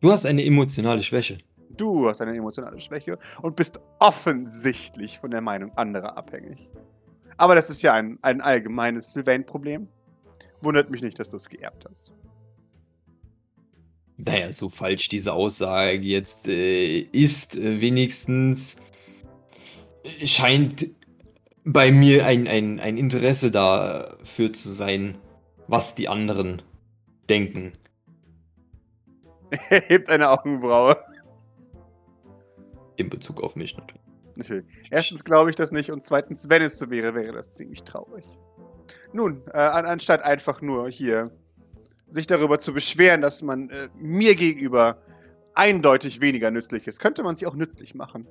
[0.00, 1.38] Du hast eine emotionale Schwäche.
[1.76, 6.70] Du hast eine emotionale Schwäche und bist offensichtlich von der Meinung anderer abhängig.
[7.36, 9.88] Aber das ist ja ein, ein allgemeines Sylvain-Problem.
[10.60, 12.12] Wundert mich nicht, dass du es geerbt hast.
[14.16, 18.76] Naja, so falsch diese Aussage jetzt äh, ist, äh, wenigstens
[20.04, 20.90] äh, scheint
[21.64, 25.18] bei mir ein, ein, ein Interesse dafür zu sein,
[25.66, 26.62] was die anderen
[27.28, 27.72] denken.
[29.70, 30.96] Er hebt eine Augenbraue.
[33.02, 34.00] In Bezug auf mich natürlich.
[34.36, 34.64] Natürlich.
[34.90, 38.24] Erstens glaube ich das nicht und zweitens, wenn es so wäre, wäre das ziemlich traurig.
[39.12, 41.32] Nun, äh, an, anstatt einfach nur hier
[42.08, 45.02] sich darüber zu beschweren, dass man äh, mir gegenüber
[45.54, 48.28] eindeutig weniger nützlich ist, könnte man sich auch nützlich machen.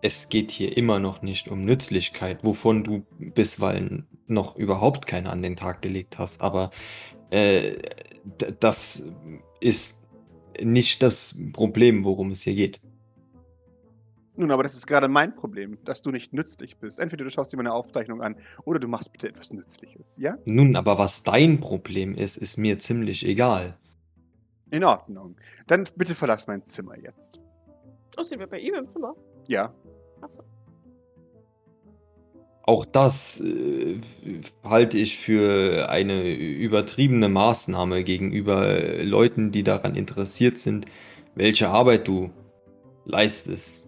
[0.00, 5.42] Es geht hier immer noch nicht um Nützlichkeit, wovon du bisweilen noch überhaupt keine an
[5.42, 6.40] den Tag gelegt hast.
[6.40, 6.70] Aber
[7.30, 7.76] äh,
[8.60, 9.04] das
[9.60, 10.05] ist
[10.62, 12.80] nicht das Problem, worum es hier geht.
[14.38, 17.00] Nun, aber das ist gerade mein Problem, dass du nicht nützlich bist.
[17.00, 20.36] Entweder du schaust dir meine Aufzeichnung an oder du machst bitte etwas Nützliches, ja?
[20.44, 23.78] Nun, aber was dein Problem ist, ist mir ziemlich egal.
[24.70, 25.36] In Ordnung.
[25.66, 27.40] Dann bitte verlass mein Zimmer jetzt.
[28.18, 29.14] Oh, sind wir bei ihm im Zimmer?
[29.46, 29.72] Ja.
[30.20, 30.42] Achso.
[32.66, 34.00] Auch das äh,
[34.64, 40.86] halte ich für eine übertriebene Maßnahme gegenüber äh, Leuten, die daran interessiert sind,
[41.36, 42.30] welche Arbeit du
[43.04, 43.84] leistest.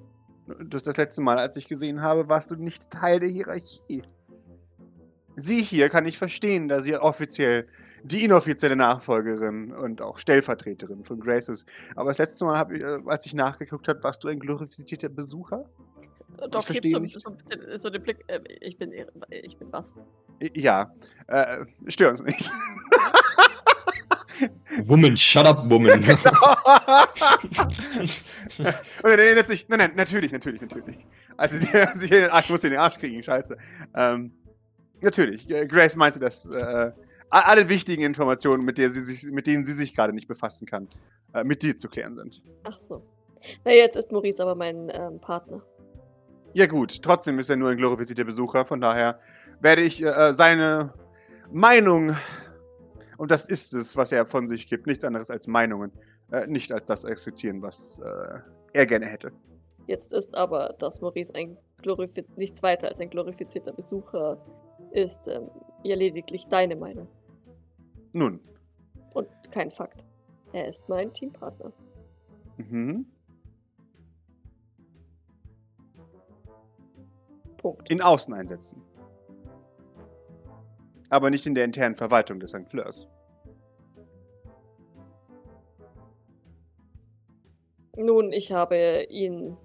[0.70, 4.02] Das, das letzte Mal, als ich gesehen habe, warst du nicht Teil der Hierarchie.
[5.34, 7.66] Sie hier kann ich verstehen, da sie offiziell
[8.04, 11.66] die inoffizielle Nachfolgerin und auch Stellvertreterin von Grace ist.
[11.96, 15.68] Aber das letzte Mal, ich, äh, als ich nachgeguckt habe, warst du ein glorifizierter Besucher?
[16.38, 17.20] Doc hebt verstehe so, nicht.
[17.20, 18.24] so, ein bisschen- so den Blick.
[18.28, 18.92] Äh, ich bin.
[19.30, 19.94] Ich bin was?
[20.54, 20.92] Ja.
[21.26, 22.50] Äh, stör uns nicht.
[24.84, 25.98] Woman, shut up, woman.
[25.98, 26.08] Und
[29.04, 31.06] er erinnert sich, nein, nein, natürlich, natürlich, natürlich.
[31.36, 33.56] Also der sich in den Arsch muss in den Arsch kriegen, scheiße.
[33.96, 34.32] Ähm,
[35.00, 36.92] natürlich, äh, Grace meinte, dass äh,
[37.30, 40.88] alle wichtigen Informationen, mit, der sie sich, mit denen sie sich gerade nicht befassen kann,
[41.34, 42.42] äh, mit dir zu klären sind.
[42.64, 43.02] Ach so.
[43.64, 45.62] Na, jetzt ist Maurice aber mein ähm, Partner.
[46.54, 49.18] Ja gut, trotzdem ist er nur ein glorifizierter Besucher, von daher
[49.60, 50.94] werde ich äh, seine
[51.52, 52.16] Meinung,
[53.16, 55.92] und das ist es, was er von sich gibt, nichts anderes als Meinungen,
[56.32, 58.38] äh, nicht als das akzeptieren, was äh,
[58.72, 59.32] er gerne hätte.
[59.86, 64.38] Jetzt ist aber, dass Maurice ein glorifiz nichts weiter als ein glorifizierter Besucher
[64.92, 65.48] ist, ähm,
[65.84, 67.08] ja lediglich deine Meinung
[68.12, 68.40] Nun,
[69.14, 70.04] und kein Fakt.
[70.52, 71.72] Er ist mein Teampartner.
[72.56, 73.06] mhm.
[77.58, 77.90] Punkt.
[77.90, 78.82] in Außeneinsätzen.
[81.10, 82.68] Aber nicht in der internen Verwaltung des St.
[82.68, 83.06] Fleurs.
[87.96, 89.56] Nun, ich habe ihn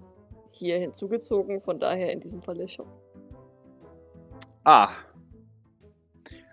[0.50, 2.86] hier hinzugezogen, von daher in diesem Falle schon.
[4.64, 4.90] Ah.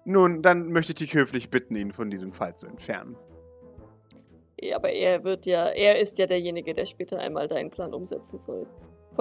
[0.06, 3.16] Nun, dann möchte ich dich höflich bitten, ihn von diesem Fall zu entfernen.
[4.60, 8.38] Ja, aber er wird ja, er ist ja derjenige, der später einmal deinen Plan umsetzen
[8.38, 8.68] soll.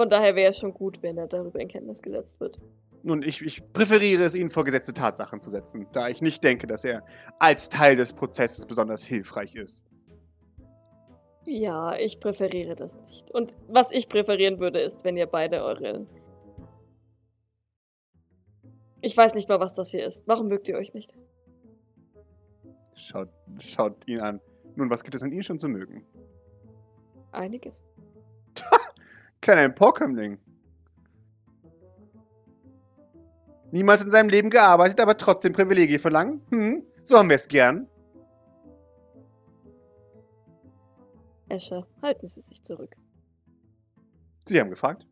[0.01, 2.59] Von daher wäre es schon gut, wenn er darüber in Kenntnis gesetzt wird.
[3.03, 6.65] Nun, ich, ich präferiere es, ihn vor gesetzte Tatsachen zu setzen, da ich nicht denke,
[6.65, 7.05] dass er
[7.37, 9.85] als Teil des Prozesses besonders hilfreich ist.
[11.45, 13.29] Ja, ich präferiere das nicht.
[13.29, 16.07] Und was ich präferieren würde, ist, wenn ihr beide eure.
[19.01, 20.27] Ich weiß nicht mal, was das hier ist.
[20.27, 21.13] Warum mögt ihr euch nicht?
[22.95, 24.41] Schaut, schaut ihn an.
[24.75, 26.03] Nun, was gibt es an ihm schon zu mögen?
[27.33, 27.83] Einiges.
[29.41, 30.37] Kleiner Emporkömmling.
[33.71, 36.41] Niemals in seinem Leben gearbeitet, aber trotzdem Privilegien verlangen?
[36.49, 37.87] Hm, so haben wir es gern.
[41.49, 42.95] Escher, halten Sie sich zurück.
[44.45, 45.07] Sie haben gefragt.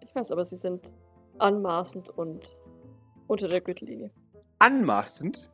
[0.00, 0.92] Ich weiß, aber Sie sind
[1.38, 2.56] anmaßend und
[3.26, 4.10] unter der Gürtellinie.
[4.58, 5.50] Anmaßend?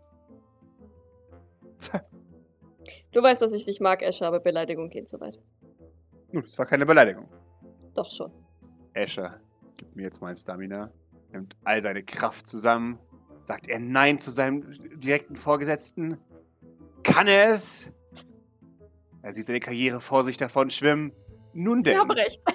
[3.13, 5.41] Du weißt, dass ich dich mag, Escher, aber Beleidigung geht so weit.
[6.33, 7.29] Nun, das war keine Beleidigung.
[7.95, 8.33] Doch schon.
[8.95, 9.41] Escher,
[9.77, 10.91] gib mir jetzt mein Stamina.
[11.33, 12.99] Nimmt all seine Kraft zusammen.
[13.39, 14.65] Sagt er Nein zu seinem
[14.99, 16.19] direkten Vorgesetzten?
[17.03, 17.93] Kann er es?
[19.23, 21.13] Er sieht seine Karriere vor sich davon schwimmen.
[21.53, 21.95] Nun denn.
[21.95, 22.41] Sie haben recht.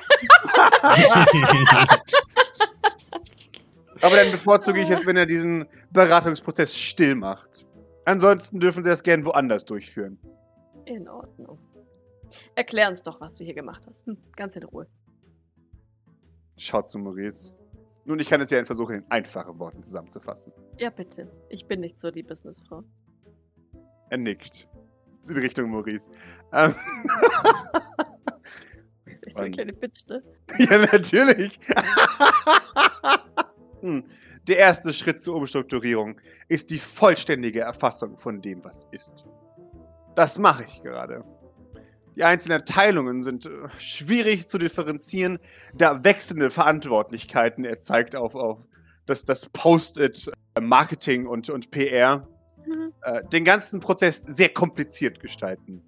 [4.02, 7.66] Aber dann bevorzuge ich es, wenn er diesen Beratungsprozess still macht.
[8.06, 10.18] Ansonsten dürfen sie das gern woanders durchführen.
[10.86, 11.60] In Ordnung.
[12.56, 14.06] Erklär uns doch, was du hier gemacht hast.
[14.06, 14.88] Hm, ganz in Ruhe.
[16.58, 17.54] Schaut zu Maurice.
[18.06, 20.52] Nun, ich kann es ja in versuchen, in einfachen Worten zusammenzufassen.
[20.80, 21.32] Ja, bitte.
[21.50, 22.84] Ich bin nicht so die Businessfrau.
[24.10, 24.68] Er nickt.
[25.30, 26.10] In Richtung Maurice.
[26.54, 26.74] Ähm,
[29.06, 30.24] Das ist so eine kleine Bitch, ne?
[30.58, 31.60] ja, natürlich.
[33.82, 34.04] Hm,
[34.48, 39.26] Der erste Schritt zur Umstrukturierung ist die vollständige Erfassung von dem, was ist.
[40.16, 41.24] Das mache ich gerade.
[42.16, 45.40] Die einzelnen Teilungen sind äh, schwierig zu differenzieren,
[45.74, 48.68] da wechselnde Verantwortlichkeiten, er zeigt auf, auf
[49.06, 52.28] das, das Post-it, äh, Marketing und, und PR,
[52.66, 52.94] Mhm.
[53.04, 55.82] äh, den ganzen Prozess sehr kompliziert gestalten.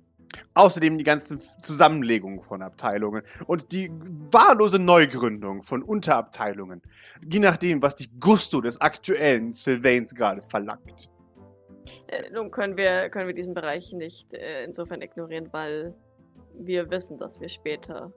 [0.56, 3.92] Außerdem die ganzen Zusammenlegungen von Abteilungen und die
[4.32, 6.82] wahllose Neugründung von Unterabteilungen,
[7.24, 11.10] je nachdem, was die Gusto des aktuellen Sylvains gerade verlangt.
[12.08, 15.94] Äh, nun können wir, können wir diesen Bereich nicht äh, insofern ignorieren, weil
[16.58, 18.14] wir wissen, dass wir später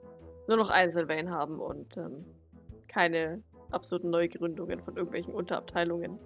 [0.47, 2.25] nur noch einen Sylvain haben und ähm,
[2.87, 6.19] keine absoluten Neugründungen von irgendwelchen Unterabteilungen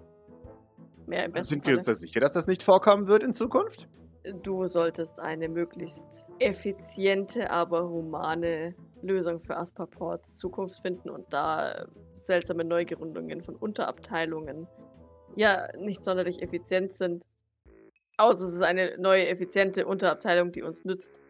[1.06, 3.88] mehr im besten Sind wir uns da sicher, dass das nicht vorkommen wird in Zukunft?
[4.42, 12.64] Du solltest eine möglichst effiziente, aber humane Lösung für Aspaports Zukunft finden und da seltsame
[12.64, 14.68] Neugründungen von Unterabteilungen
[15.34, 17.24] ja nicht sonderlich effizient sind.
[18.16, 21.20] Außer es ist eine neue, effiziente Unterabteilung, die uns nützt.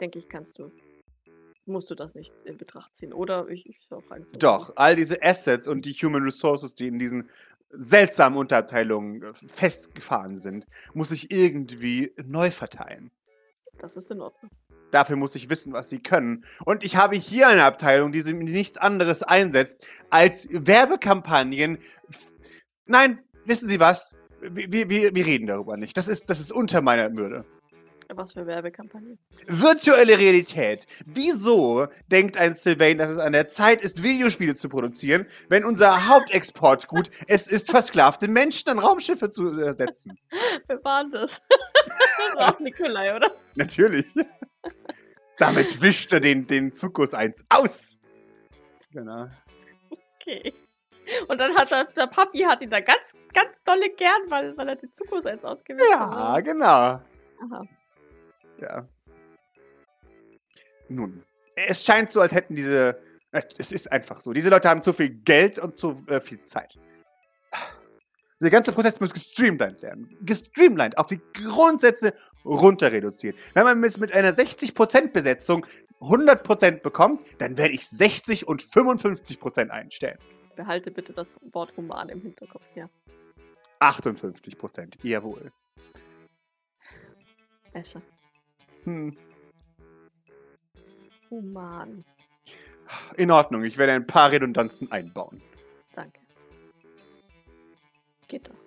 [0.00, 0.70] Denke ich, kannst du.
[1.66, 3.48] Musst du das nicht in Betracht ziehen, oder?
[3.48, 4.36] Ich, ich fragen zu.
[4.38, 7.28] Doch, all diese Assets und die Human Resources, die in diesen
[7.68, 13.10] seltsamen Unterabteilungen äh, festgefahren sind, muss ich irgendwie neu verteilen.
[13.78, 14.50] Das ist in Ordnung.
[14.90, 16.44] Dafür muss ich wissen, was sie können.
[16.64, 21.78] Und ich habe hier eine Abteilung, die nichts anderes einsetzt als Werbekampagnen.
[22.86, 24.16] Nein, wissen Sie was?
[24.40, 25.96] Wir, wir, wir reden darüber nicht.
[25.96, 27.44] Das ist, das ist unter meiner Würde.
[28.14, 29.18] Was für Werbekampagne?
[29.46, 30.86] Virtuelle Realität.
[31.06, 36.08] Wieso denkt ein Sylvain, dass es an der Zeit ist, Videospiele zu produzieren, wenn unser
[36.08, 40.18] Hauptexportgut es ist, versklavte Menschen an Raumschiffe zu äh, setzen?
[40.66, 41.40] Wer war denn das?
[41.48, 43.30] das war auch Nikolai, oder?
[43.54, 44.06] Natürlich.
[45.38, 47.98] Damit wischt er den, den Zuckus eins aus.
[48.92, 49.26] Genau.
[50.16, 50.52] Okay.
[51.28, 54.68] Und dann hat er, der Papi hat ihn da ganz, ganz dolle gern, weil, weil
[54.68, 56.14] er den Zuckus eins ausgewählt hat.
[56.14, 56.66] Ja, genau.
[56.66, 57.66] Aha.
[58.60, 58.88] Ja.
[60.88, 61.24] Nun,
[61.56, 63.00] es scheint so, als hätten diese.
[63.32, 64.32] äh, Es ist einfach so.
[64.32, 66.78] Diese Leute haben zu viel Geld und zu äh, viel Zeit.
[68.42, 70.16] Der ganze Prozess muss gestreamlined werden.
[70.22, 73.36] Gestreamlined, auf die Grundsätze runter reduziert.
[73.52, 75.66] Wenn man mit, mit einer 60% Besetzung
[76.00, 80.18] 100% bekommt, dann werde ich 60 und 55% einstellen.
[80.56, 82.88] Behalte bitte das Wort human im Hinterkopf, ja.
[83.80, 85.52] 58%, jawohl.
[87.74, 88.00] Escher.
[88.84, 89.16] Hm.
[91.30, 92.04] Human.
[93.16, 95.40] In Ordnung, ich werde ein paar Redundanzen einbauen.
[95.94, 96.20] Danke.
[98.26, 98.60] Geht doch.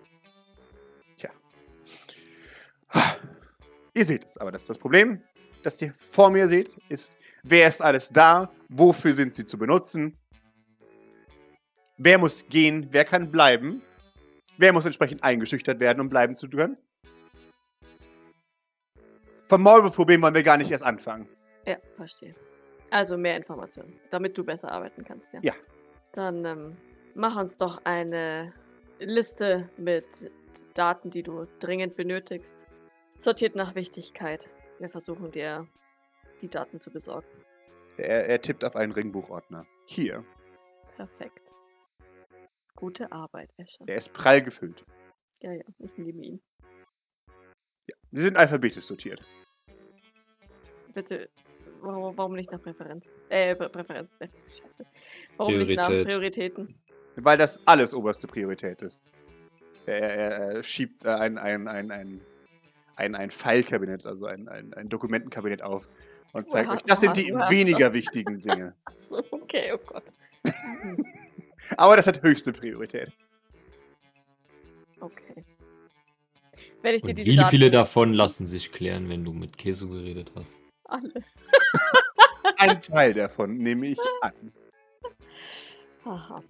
[3.96, 5.22] Ihr seht es, aber das ist das Problem,
[5.62, 10.18] das ihr vor mir seht, ist, wer ist alles da, wofür sind sie zu benutzen,
[11.98, 13.84] wer muss gehen, wer kann bleiben,
[14.58, 16.78] wer muss entsprechend eingeschüchtert werden, um bleiben zu können.
[19.54, 21.30] Vom Maulwurf-Problem wollen wir gar nicht erst anfangen.
[21.68, 22.34] Ja, verstehe.
[22.90, 25.42] Also mehr Informationen, damit du besser arbeiten kannst, ja.
[25.44, 25.54] Ja.
[26.12, 26.78] Dann ähm,
[27.14, 28.52] mach uns doch eine
[28.98, 30.32] Liste mit
[30.74, 32.66] Daten, die du dringend benötigst.
[33.20, 34.50] Sortiert nach Wichtigkeit.
[34.80, 35.68] Wir versuchen dir
[36.42, 37.28] die Daten zu besorgen.
[37.98, 39.68] Er, er tippt auf einen Ringbuchordner.
[39.86, 40.26] Hier.
[40.96, 41.52] Perfekt.
[42.76, 43.86] Gute Arbeit, Escher.
[43.86, 44.84] Der ist prall gefüllt.
[45.42, 46.42] Ja, ja, ich liebe ihn.
[48.10, 49.24] Sie sind alphabetisch sortiert.
[50.94, 51.30] Bitte,
[51.82, 53.14] warum, warum nicht nach Präferenzen?
[53.30, 54.16] Äh, Prä- Präferenzen.
[54.20, 54.86] äh, Scheiße.
[55.38, 56.08] Warum nicht nach Priorität.
[56.54, 56.76] Prioritäten?
[57.16, 59.04] Weil das alles oberste Priorität ist.
[59.86, 62.22] Er, er, er schiebt äh, ein, ein, ein, ein,
[62.96, 65.90] ein, ein Pfeilkabinett, also ein, ein, ein Dokumentenkabinett auf
[66.32, 67.94] und zeigt Woher- euch, das sind die du weniger das?
[67.94, 68.76] wichtigen Dinge.
[69.32, 70.06] Okay, oh Gott.
[71.78, 73.12] Aber das hat höchste Priorität.
[75.00, 75.44] Okay.
[76.82, 77.50] Wenn ich dir Und diese wie Daten...
[77.52, 80.60] viele davon lassen sich klären, wenn du mit Kesu geredet hast?
[80.86, 81.24] Alle.
[82.58, 84.34] Ein Teil davon nehme ich an.
[86.06, 86.44] Aha.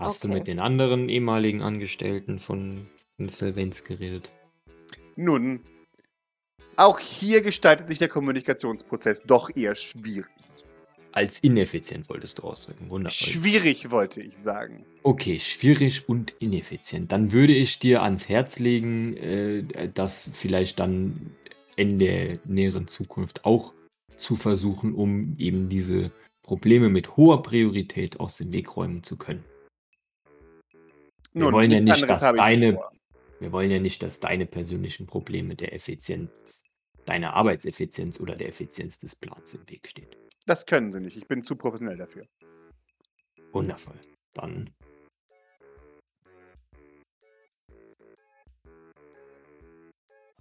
[0.00, 0.38] Hast du Okay.
[0.38, 4.30] mit den anderen ehemaligen Angestellten von Insolvenz geredet?
[5.16, 5.64] Nun,
[6.76, 10.28] auch hier gestaltet sich der Kommunikationsprozess doch eher schwierig.
[11.10, 12.90] Als ineffizient wolltest du ausdrücken.
[12.90, 13.32] Wundervoll.
[13.32, 14.84] Schwierig, wollte ich sagen.
[15.02, 17.10] Okay, schwierig und ineffizient.
[17.10, 21.34] Dann würde ich dir ans Herz legen, äh, das vielleicht dann
[21.78, 23.72] in der näheren Zukunft auch
[24.16, 26.10] zu versuchen, um eben diese
[26.42, 29.44] Probleme mit hoher Priorität aus dem Weg räumen zu können.
[31.32, 32.78] Wir wollen ja nicht, dass deine-.
[33.38, 36.64] Wir wollen ja nicht, dass deine persönlichen Probleme der Effizienz,
[37.06, 40.08] deiner Arbeitseffizienz oder der Effizienz des Plans im Weg stehen.
[40.46, 41.16] Das können sie nicht.
[41.16, 42.26] Ich bin zu professionell dafür.
[43.52, 44.00] Wundervoll.
[44.34, 44.70] Dann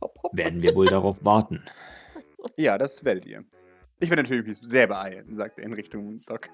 [0.02, 0.38] Hopp, hopp.
[0.38, 1.64] werden wir wohl darauf warten.
[2.58, 3.44] Ja, das werdet ihr.
[4.00, 6.48] Ich werde natürlich mich sehr beeilen, sagt er in Richtung Doc.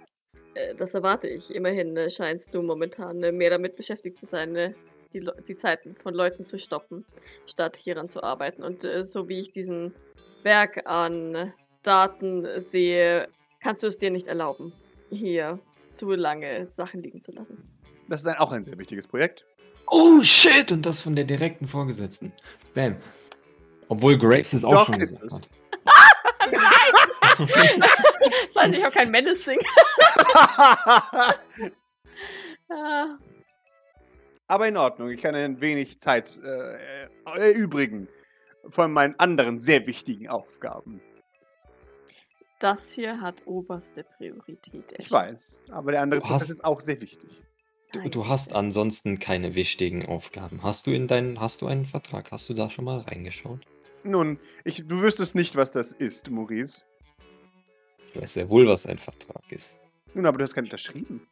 [0.56, 1.54] Äh, Das erwarte ich.
[1.54, 4.74] Immerhin äh, scheinst du momentan äh, mehr damit beschäftigt zu sein, äh,
[5.14, 7.06] die, die Zeiten von Leuten zu stoppen,
[7.46, 8.64] statt hieran zu arbeiten.
[8.64, 9.94] Und äh, so wie ich diesen
[10.42, 11.54] Berg an
[11.84, 13.28] Daten sehe,
[13.62, 14.74] kannst du es dir nicht erlauben,
[15.10, 15.60] hier
[15.92, 17.62] zu lange Sachen liegen zu lassen.
[18.10, 19.46] Das ist ein, auch ein sehr wichtiges Projekt.
[19.88, 20.72] Oh shit!
[20.72, 22.32] Und das von der direkten Vorgesetzten.
[22.74, 22.96] Bam.
[23.90, 25.34] Obwohl Grace es auch Doch, schon ist es.
[25.34, 25.50] hat.
[28.54, 29.60] Scheiße, ich habe kein Menacing.
[34.48, 38.08] Aber in Ordnung, ich kann ein wenig Zeit äh, erübrigen
[38.70, 41.02] von meinen anderen sehr wichtigen Aufgaben.
[42.60, 44.94] das hier hat oberste Priorität.
[44.98, 47.42] Ich weiß, aber der andere Prozess ist auch sehr wichtig.
[47.94, 50.64] Du, Nein, du hast ansonsten keine wichtigen Aufgaben.
[50.64, 52.32] Hast du in deinen, hast du einen Vertrag?
[52.32, 53.60] Hast du da schon mal reingeschaut?
[54.04, 56.84] Nun, ich, du wüsstest nicht, was das ist, Maurice.
[58.08, 59.80] Ich weiß sehr wohl, was ein Vertrag ist.
[60.16, 61.28] Nun, aber du hast keinen unterschrieben.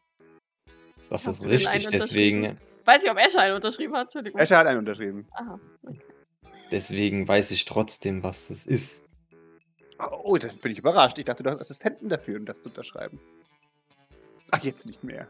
[1.09, 2.55] Das Hast ist du denn einen richtig, deswegen?
[2.85, 4.03] Weiß ich, ob Escher einen unterschrieben hat.
[4.03, 4.39] Entschuldigung.
[4.39, 5.27] Escher hat einen unterschrieben.
[5.31, 5.59] Aha.
[5.83, 5.99] okay.
[6.69, 9.09] deswegen weiß ich trotzdem, was es ist.
[10.23, 11.17] Oh, da bin ich überrascht.
[11.17, 13.19] Ich dachte, du hast Assistenten dafür, um das zu unterschreiben.
[14.51, 15.27] Ach, jetzt nicht mehr.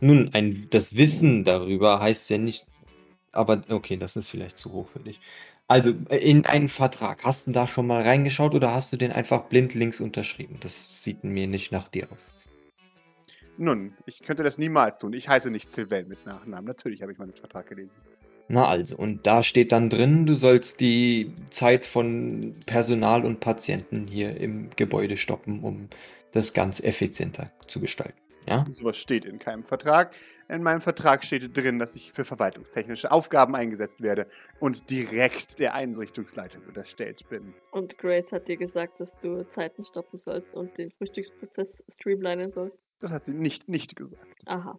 [0.00, 2.66] Nun, ein, das Wissen darüber heißt ja nicht.
[3.32, 5.20] Aber okay, das ist vielleicht zu hoch für dich.
[5.68, 9.12] Also, äh, in einen Vertrag, hast du da schon mal reingeschaut oder hast du den
[9.12, 10.56] einfach blind links unterschrieben?
[10.60, 12.34] Das sieht mir nicht nach dir aus.
[13.58, 15.12] Nun, ich könnte das niemals tun.
[15.12, 16.66] Ich heiße nicht Sylvain mit Nachnamen.
[16.66, 17.96] Natürlich habe ich meinen Vertrag gelesen.
[18.48, 24.06] Na also, und da steht dann drin, du sollst die Zeit von Personal und Patienten
[24.06, 25.88] hier im Gebäude stoppen, um
[26.30, 28.25] das ganz effizienter zu gestalten.
[28.46, 28.64] Ja?
[28.68, 30.14] Sowas steht in keinem Vertrag.
[30.48, 34.28] In meinem Vertrag steht drin, dass ich für verwaltungstechnische Aufgaben eingesetzt werde
[34.60, 37.54] und direkt der Einrichtungsleitung unterstellt bin.
[37.72, 42.80] Und Grace hat dir gesagt, dass du Zeiten stoppen sollst und den Frühstücksprozess streamlinen sollst.
[43.00, 44.40] Das hat sie nicht, nicht gesagt.
[44.46, 44.78] Aha.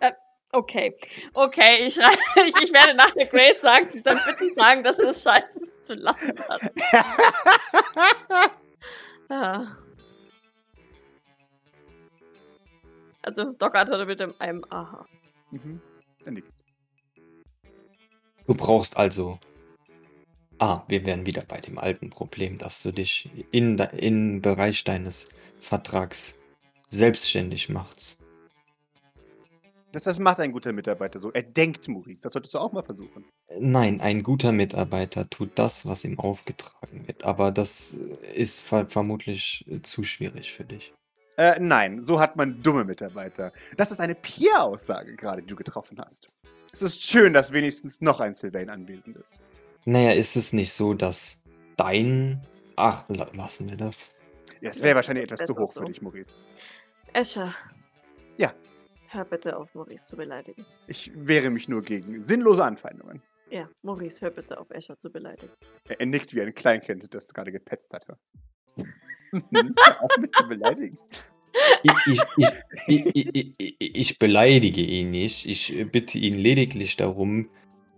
[0.00, 0.12] Äh,
[0.52, 0.94] okay.
[1.32, 1.98] Okay, ich,
[2.46, 5.94] ich, ich werde nachher Grace sagen, sie soll bitte sagen, dass er das Scheiße zu
[5.94, 6.62] lachen hat.
[9.28, 9.76] Ah.
[13.26, 15.04] Also, Doc antwortet mit dem einem Aha.
[15.50, 15.80] mhm.
[16.24, 16.64] Er nickt.
[18.46, 19.38] Du brauchst also.
[20.58, 24.84] Ah, wir wären wieder bei dem alten Problem, dass du dich in, de- im Bereich
[24.84, 26.38] deines Vertrags
[26.88, 28.18] selbstständig machst.
[29.92, 31.32] Das, das macht ein guter Mitarbeiter so.
[31.32, 32.22] Er denkt, Maurice.
[32.22, 33.24] Das solltest du auch mal versuchen.
[33.58, 37.94] Nein, ein guter Mitarbeiter tut das, was ihm aufgetragen wird, aber das
[38.34, 40.94] ist ver vermutlich zu schwierig für dich.
[41.36, 43.52] Äh, nein, so hat man dumme Mitarbeiter.
[43.76, 46.28] Das ist eine Peer-Aussage gerade, die du getroffen hast.
[46.72, 49.38] Es ist schön, dass wenigstens noch ein Sylvain anwesend ist.
[49.84, 51.42] Naja, ist es nicht so, dass
[51.76, 52.44] dein.
[52.76, 54.14] Ach, la lassen wir das.
[54.60, 55.80] Ja, es Ja, wäre wahrscheinlich etwas zu hoch so.
[55.80, 56.38] für dich, Maurice.
[57.12, 57.54] Escher.
[58.36, 58.52] Ja.
[59.08, 60.66] Hör bitte auf, Maurice zu beleidigen.
[60.86, 63.22] Ich wehre mich nur gegen sinnlose Anfeindungen.
[63.50, 65.52] Ja, Maurice, hör bitte auf, Escher zu beleidigen.
[65.88, 68.18] Er, er nickt wie ein Kleinkind, das gerade gepetzt hatte.
[69.50, 70.98] Mich zu beleidigen.
[71.82, 72.48] Ich, ich, ich,
[72.86, 75.46] ich, ich, ich, ich beleidige ihn nicht.
[75.46, 77.48] Ich bitte ihn lediglich darum,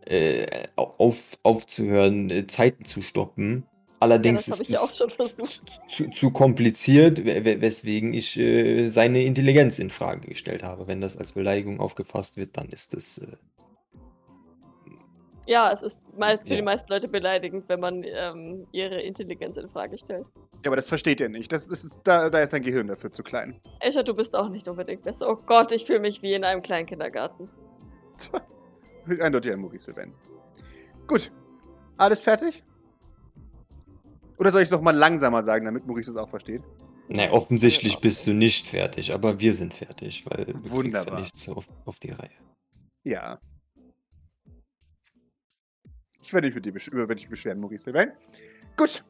[0.07, 3.65] äh, auf, aufzuhören, äh, Zeiten zu stoppen
[4.01, 5.63] Allerdings Ja, das ist ich auch es schon versucht.
[5.91, 10.87] Zu, zu kompliziert, we- we- weswegen ich äh, seine Intelligenz in Frage gestellt habe.
[10.87, 13.19] Wenn das als Beleidigung aufgefasst wird, dann ist es.
[13.19, 13.37] Äh,
[15.49, 16.57] Ja, es ist meist für Ja.
[16.57, 20.27] die meisten Leute beleidigend, wenn man ähm, ihre Intelligenz in Frage stellt.
[20.63, 21.51] Ja, aber das versteht ihr nicht.
[21.51, 23.59] Das, das ist, da, da ist sein Gehirn dafür zu klein.
[23.81, 25.27] Escher, du bist auch nicht unbedingt besser.
[25.31, 27.49] Oh Gott, ich fühle mich wie in einem Kleinkindergarten.
[29.21, 30.13] Eindeutig ein Maurice Sylvain.
[31.07, 31.33] Gut.
[31.97, 32.63] Alles fertig?
[34.39, 36.63] Oder soll ich es nochmal langsamer sagen, damit Maurice es auch versteht?
[37.11, 41.15] na, offensichtlich bist du nicht fertig, aber wir sind fertig, weil du kriegst Wunderbar.
[41.15, 42.29] ja nichts auf, auf die Reihe.
[43.05, 43.39] Ja.
[46.29, 48.13] Ich werde mich mit dir besch über dich beschweren, Maurice Sylvain.
[48.77, 49.03] Gut.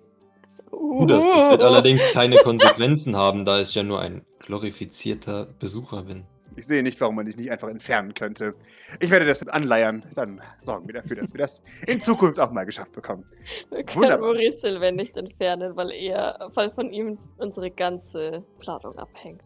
[0.70, 6.04] Gut, das, das wird allerdings keine Konsequenzen haben, da ich ja nur ein glorifizierter Besucher
[6.04, 6.26] bin.
[6.54, 8.54] Ich sehe nicht, warum man dich nicht einfach entfernen könnte.
[9.00, 10.04] Ich werde das anleiern.
[10.14, 13.24] Dann sorgen wir dafür, dass wir das in Zukunft auch mal geschafft bekommen.
[13.70, 14.28] Wir können Wunderbar.
[14.28, 19.42] Maurice Sylvain nicht entfernen, weil er, weil von ihm unsere ganze Planung abhängt.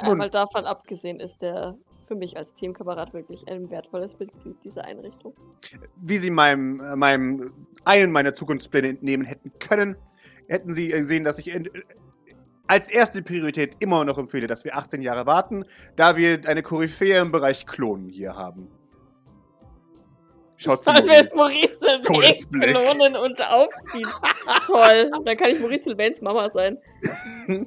[0.00, 1.76] Nun- Einmal davon abgesehen ist er
[2.06, 5.34] für mich als Teamkamerad wirklich ein wertvolles Mitglied dieser Einrichtung.
[5.96, 7.52] Wie Sie meinem, äh, meinem
[7.84, 9.96] einen meiner Zukunftspläne entnehmen hätten können,
[10.48, 11.54] hätten Sie äh, gesehen, dass ich
[12.66, 15.64] als erste Priorität immer noch empfehle, dass wir 18 Jahre warten,
[15.96, 18.68] da wir eine Koryphäe im Bereich Klonen hier haben.
[20.56, 22.70] Schaut zu Sollen wir jetzt Maurice Sylvain Todesblick.
[22.70, 24.08] klonen und aufziehen?
[24.66, 26.78] Toll, dann kann ich Maurice Sylvains Mama sein.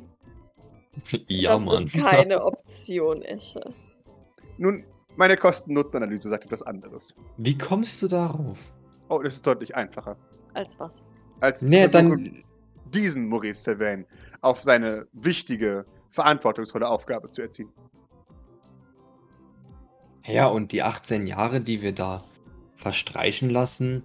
[1.27, 1.83] ja, das Mann.
[1.83, 3.73] ist keine Option, Esche.
[4.57, 4.83] Nun,
[5.15, 7.13] meine Kosten-Nutzen-Analyse sagt etwas anderes.
[7.37, 8.57] Wie kommst du darauf?
[9.09, 10.17] Oh, das ist deutlich einfacher.
[10.53, 11.05] Als was?
[11.41, 12.43] Als Nee, dann.
[12.93, 14.05] diesen Maurice Sylvain
[14.41, 17.69] auf seine wichtige, verantwortungsvolle Aufgabe zu erziehen.
[20.25, 22.23] Ja, und die 18 Jahre, die wir da
[22.75, 24.03] verstreichen lassen,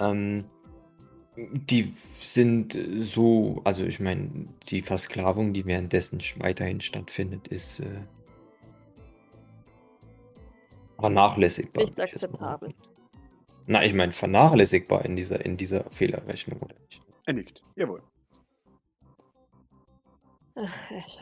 [0.00, 0.44] ähm,
[1.36, 7.86] die sind so, also ich meine, die Versklavung, die währenddessen weiterhin stattfindet, ist äh,
[10.98, 11.84] vernachlässigbar.
[11.84, 12.74] Nicht akzeptabel.
[13.66, 17.02] Na, ich meine, vernachlässigbar in dieser, in dieser Fehlerrechnung, oder nicht?
[17.26, 17.62] Er nickt.
[17.76, 18.02] Jawohl.
[20.54, 21.20] Ach, Esche.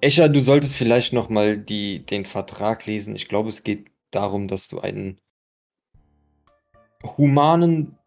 [0.00, 3.14] Escher, du solltest vielleicht nochmal den Vertrag lesen.
[3.16, 5.18] Ich glaube, es geht darum, dass du einen
[7.02, 7.98] humanen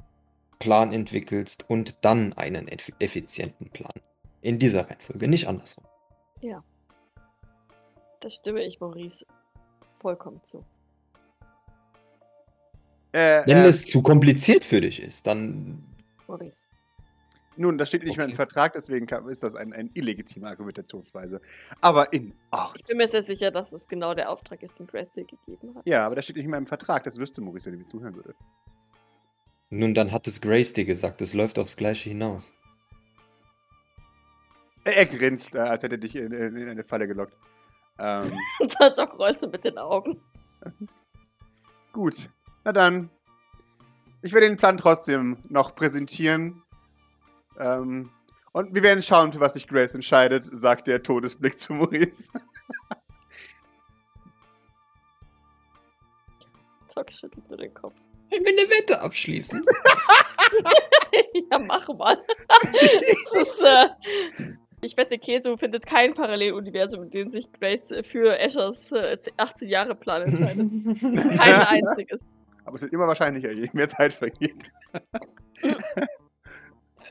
[0.60, 3.94] Plan entwickelst und dann einen eff effizienten Plan.
[4.42, 5.86] In dieser Reihenfolge, nicht andersrum.
[8.20, 9.26] Da stimme ich Maurice
[10.02, 10.64] vollkommen zu.
[13.12, 15.84] Äh, Wenn äh, es zu kompliziert für dich ist, dann
[16.28, 16.66] Maurice.
[17.56, 18.36] nun, das steht nicht mehr im Okay.
[18.36, 21.42] Vertrag, deswegen ist das ein, eine illegitime Argumentationsweise.
[21.82, 22.78] Aber in Ort.
[22.78, 25.76] Ich bin mir sehr sicher, dass es genau der Auftrag ist, den Grace dir gegeben
[25.76, 25.88] hat.
[25.88, 27.04] Ja, aber das steht nicht mehr im Vertrag.
[27.06, 28.36] Das wüsste Maurice, wenn er mir zuhören würde.
[29.70, 32.54] nun dann hat es Grace dir gesagt, es läuft aufs Gleiche hinaus.
[34.84, 37.36] Er, er grinst, äh, als hätte er dich in, in, in eine Falle gelockt.
[38.00, 40.22] Ähm, Und dann doch rollst du mit den Augen.
[41.94, 42.30] gut.
[42.64, 43.10] Na dann.
[44.22, 46.62] Ich werde den Plan trotzdem noch präsentieren.
[47.58, 48.12] Ähm,
[48.52, 52.32] und wir werden schauen, für was sich Grace entscheidet, sagt der Todesblick zu Maurice.
[56.88, 57.96] Zock schüttelt nur den Kopf.
[58.32, 59.66] Ich will eine Wette abschließen.
[61.52, 62.18] ja, mach mal.
[62.48, 62.74] das
[63.42, 63.88] ist, äh,
[64.82, 70.72] ich wette, Kesu findet kein Paralleluniversum, in dem sich Grace für Eschers äh, 18-Jahre-Plan entscheidet.
[71.38, 72.22] Kein einziges.
[72.66, 74.64] Aber es wird immer wahrscheinlicher, je mehr Zeit vergeht.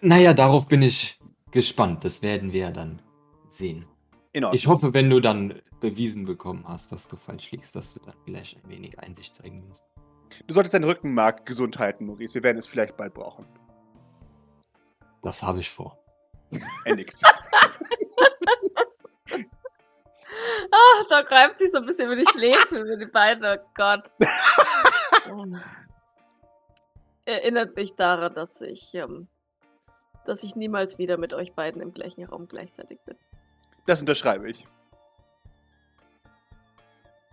[0.00, 1.18] naja, darauf bin ich
[1.50, 2.04] gespannt.
[2.04, 3.02] Das werden wir ja dann
[3.48, 3.86] sehen.
[4.52, 8.14] Ich hoffe, wenn du dann bewiesen bekommen hast, dass du falsch liegst, dass du dann
[8.24, 9.84] vielleicht ein wenig Einsicht zeigen wirst.
[10.46, 12.34] Du solltest dein Rückenmark gesund halten, Maurice.
[12.34, 13.46] Wir werden es vielleicht bald brauchen.
[15.22, 15.98] Das habe ich vor.
[16.84, 17.20] Er nickt.
[20.70, 23.60] Ah, da greift sich so ein bisschen über die Schläfen, über die Beine.
[23.60, 24.12] Oh Gott.
[27.24, 29.28] Erinnert mich daran, dass ich, ähm,
[30.24, 33.16] dass ich niemals wieder mit euch beiden im gleichen Raum gleichzeitig bin.
[33.86, 34.66] Das unterschreibe ich.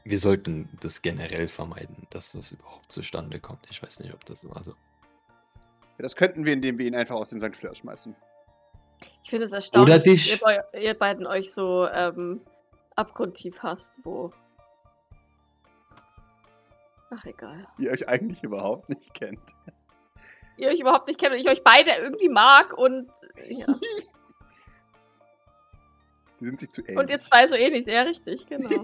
[0.03, 3.65] Wir sollten das generell vermeiden, dass das überhaupt zustande kommt.
[3.69, 4.51] Ich weiß nicht, ob das so.
[4.51, 7.55] Also, Ja, das könnten wir, indem wir ihn einfach aus den St.
[7.55, 8.15] Fleur schmeißen.
[9.23, 12.41] Ich finde es erstaunlich, dass ihr, ihr beiden euch so ähm,
[12.95, 14.31] abgrundtief hast, wo.
[17.09, 17.67] Ach, egal.
[17.77, 19.55] Ihr euch eigentlich überhaupt nicht kennt.
[20.57, 23.11] Ihr euch überhaupt nicht kennt und ich euch beide irgendwie mag und.
[23.47, 23.67] Ja.
[26.39, 26.97] Die sind sich zu ähnlich.
[26.97, 28.69] Und ihr zwei so ähnlich, sehr richtig, genau.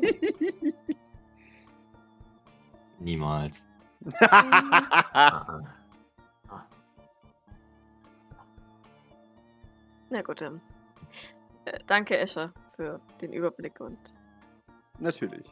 [2.99, 3.65] Niemals.
[10.09, 10.61] Na gut, dann.
[11.65, 14.15] Äh, danke, Escher für den Überblick und
[14.97, 15.45] Natürlich.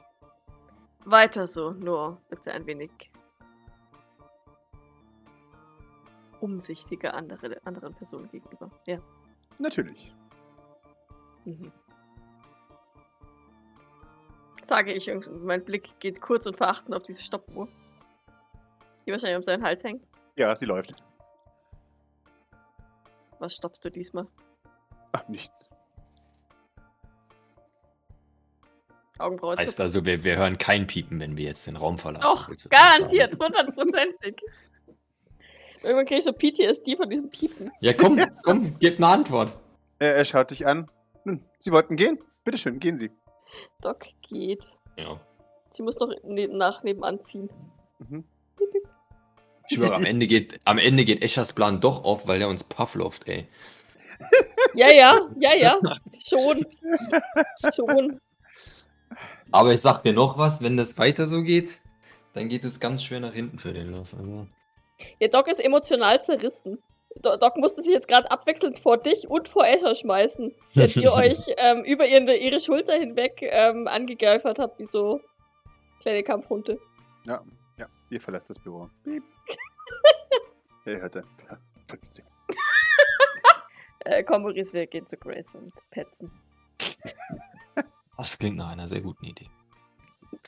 [1.06, 2.90] weiter so, nur bitte ein wenig
[6.42, 8.72] umsichtiger andere, anderen Personen gegenüber.
[8.88, 8.98] Ja.
[9.60, 10.16] Natürlich.
[11.46, 11.72] Mhm.
[14.64, 15.12] Sage ich,
[15.44, 17.68] mein Blick geht kurz und verachtend auf diese Stoppuhr.
[19.06, 20.08] Die wahrscheinlich um seinen Hals hängt.
[20.36, 20.96] Ja, sie läuft.
[23.38, 24.26] Was stoppst du diesmal?
[25.12, 25.70] Ach, nichts.
[29.20, 29.86] Augenbraue Heißt zucken.
[29.86, 32.24] also, wir, wir hören kein Piepen, wenn wir jetzt den Raum verlassen.
[32.24, 34.42] Doch, garantiert, hundertprozentig.
[35.84, 37.72] Irgendwann krieg ich so PTSD von diesem Piepen.
[37.80, 39.54] Ja, komm, komm, gib eine Antwort.
[40.00, 40.90] Er, er schaut dich an.
[41.24, 42.20] Nun, Sie wollten gehen?
[42.44, 43.12] Bitteschön, gehen Sie.
[43.82, 44.72] Doc geht.
[44.98, 45.20] Ja.
[45.70, 47.50] Sie muss noch ne nach nebenan ziehen.
[48.00, 48.24] Mhm.
[49.70, 52.64] Ich schwöre, am Ende geht, am Ende geht Eschers Plan doch auf, weil er uns
[52.64, 53.48] Puffloft, ey.
[54.74, 55.80] Ja, ja, ja, ja.
[56.18, 56.66] Schon.
[57.76, 58.20] Schon.
[59.52, 61.82] Aber ich sag dir noch was, wenn das weiter so geht,
[62.34, 64.14] dann geht es ganz schwer nach hinten für den los.
[64.14, 64.48] Also.
[65.20, 66.78] Ja, Doc ist emotional zerrissen.
[67.16, 71.12] Do Doc musste sich jetzt gerade abwechselnd vor dich und vor Escher schmeißen, während ihr
[71.12, 75.20] euch ähm, über ihre, ihre Schulter hinweg ähm, angegeifert habt, wie so
[76.02, 76.80] kleine Kampfhunde.
[77.26, 77.42] Ja,
[77.78, 78.90] ja, ihr verlasst das Büro.
[79.04, 79.24] Piep.
[80.86, 81.24] er hörte.
[81.50, 82.26] Ja, vergiss ihn.
[84.06, 86.32] Äh, komm, Maurice, wir gehen zu Grace und petzen.
[88.20, 89.48] Das klingt nach einer sehr guten Idee.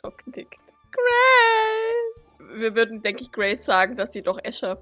[0.04, 0.60] Doc nickt.
[0.92, 2.60] Grace!
[2.60, 4.78] Wir würden, denke ich, Grace sagen, dass sie doch Escher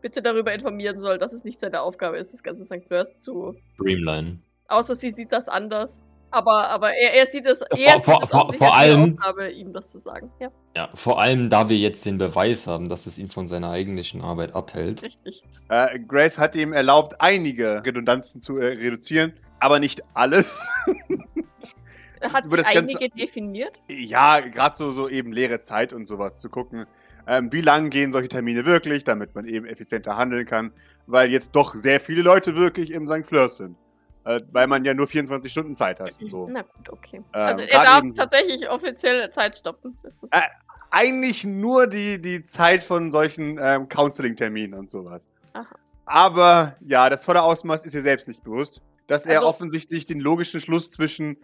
[0.00, 2.84] bitte darüber informieren soll, dass es nicht seine Aufgabe ist, das ganze St.
[2.88, 3.54] First zu.
[3.78, 4.40] Dreamline.
[4.66, 6.00] Außer sie sieht das anders.
[6.32, 9.72] Aber, aber er, er sieht es, er vor- sieht es vor- vor allem- Aufgabe, ihm
[9.72, 10.32] das zu sagen.
[10.40, 13.70] Ja, Ja, vor allem, da wir jetzt den Beweis haben, dass es ihn von seiner
[13.70, 15.04] eigentlichen Arbeit abhält.
[15.06, 15.44] richtig.
[15.68, 20.66] Äh, Grace hat ihm erlaubt, einige Redundanzen zu äh, reduzieren, aber nicht alles.
[22.22, 23.80] Hat Über sie das Ganze- einige definiert?
[23.88, 26.86] ja, gerade so, so eben leere Zeit und sowas zu gucken.
[27.26, 30.72] Ähm, wie lang gehen solche Termine wirklich, damit man eben effizienter handeln kann,
[31.06, 33.24] weil jetzt doch sehr viele Leute wirklich im St.
[33.24, 33.76] Fleurs sind.
[34.24, 36.16] Äh, weil man ja nur 24 Stunden Zeit hat.
[36.20, 36.48] So.
[36.50, 37.16] Na gut, okay.
[37.16, 39.96] Ähm, also er darf tatsächlich offiziell Zeit stoppen.
[40.30, 40.40] Äh,
[40.90, 45.26] Eigentlich nur die, die Zeit von solchen ähm, Counseling-Terminen und sowas.
[45.54, 45.66] Aha.
[46.04, 48.80] Aber ja, das volle Ausmaß ist ihr selbst nicht bewusst.
[49.06, 51.36] Dass er Also- offensichtlich den logischen Schluss zwischen,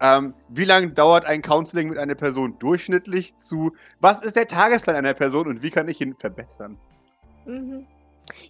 [0.00, 4.96] ähm, wie lange dauert ein Counseling mit einer Person durchschnittlich zu, was ist der Tagesplan
[4.96, 6.78] einer Person und wie kann ich ihn verbessern?
[7.46, 7.86] Mhm.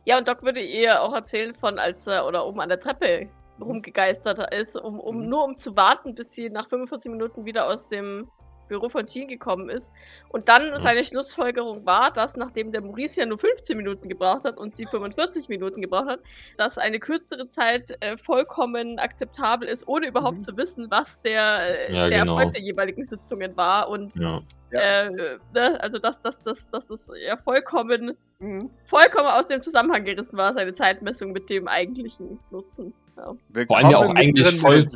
[0.05, 3.29] Ja, und Doc würde ihr auch erzählen von, als er oder oben an der Treppe
[3.61, 5.29] rumgegeistert ist, um, um Mhm.
[5.29, 8.29] nur um zu warten, bis sie nach 45 Minuten wieder aus dem
[8.69, 9.93] Büro von Jean gekommen ist.
[10.29, 10.79] Und dann Ja.
[10.79, 14.87] seine Schlussfolgerung war, dass nachdem der Maurice ja nur 15 Minuten gebraucht hat und sie
[14.87, 16.21] 45 Minuten gebraucht hat,
[16.57, 20.43] dass eine kürzere Zeit äh, vollkommen akzeptabel ist, ohne überhaupt Mhm.
[20.43, 22.37] zu wissen, was der, äh, Ja, der genau.
[22.37, 23.89] Erfolg der jeweiligen Sitzungen war.
[23.89, 24.41] Und Ja.
[24.73, 25.11] Äh,
[25.55, 28.69] ne, also dass das, das, das, das ja vollkommen Mhm.
[28.85, 32.93] vollkommen aus dem Zusammenhang gerissen war, seine Zeitmessung mit dem eigentlichen Nutzen.
[33.17, 33.35] Ja.
[33.49, 34.87] Willkommen ja auch eigentlich voll-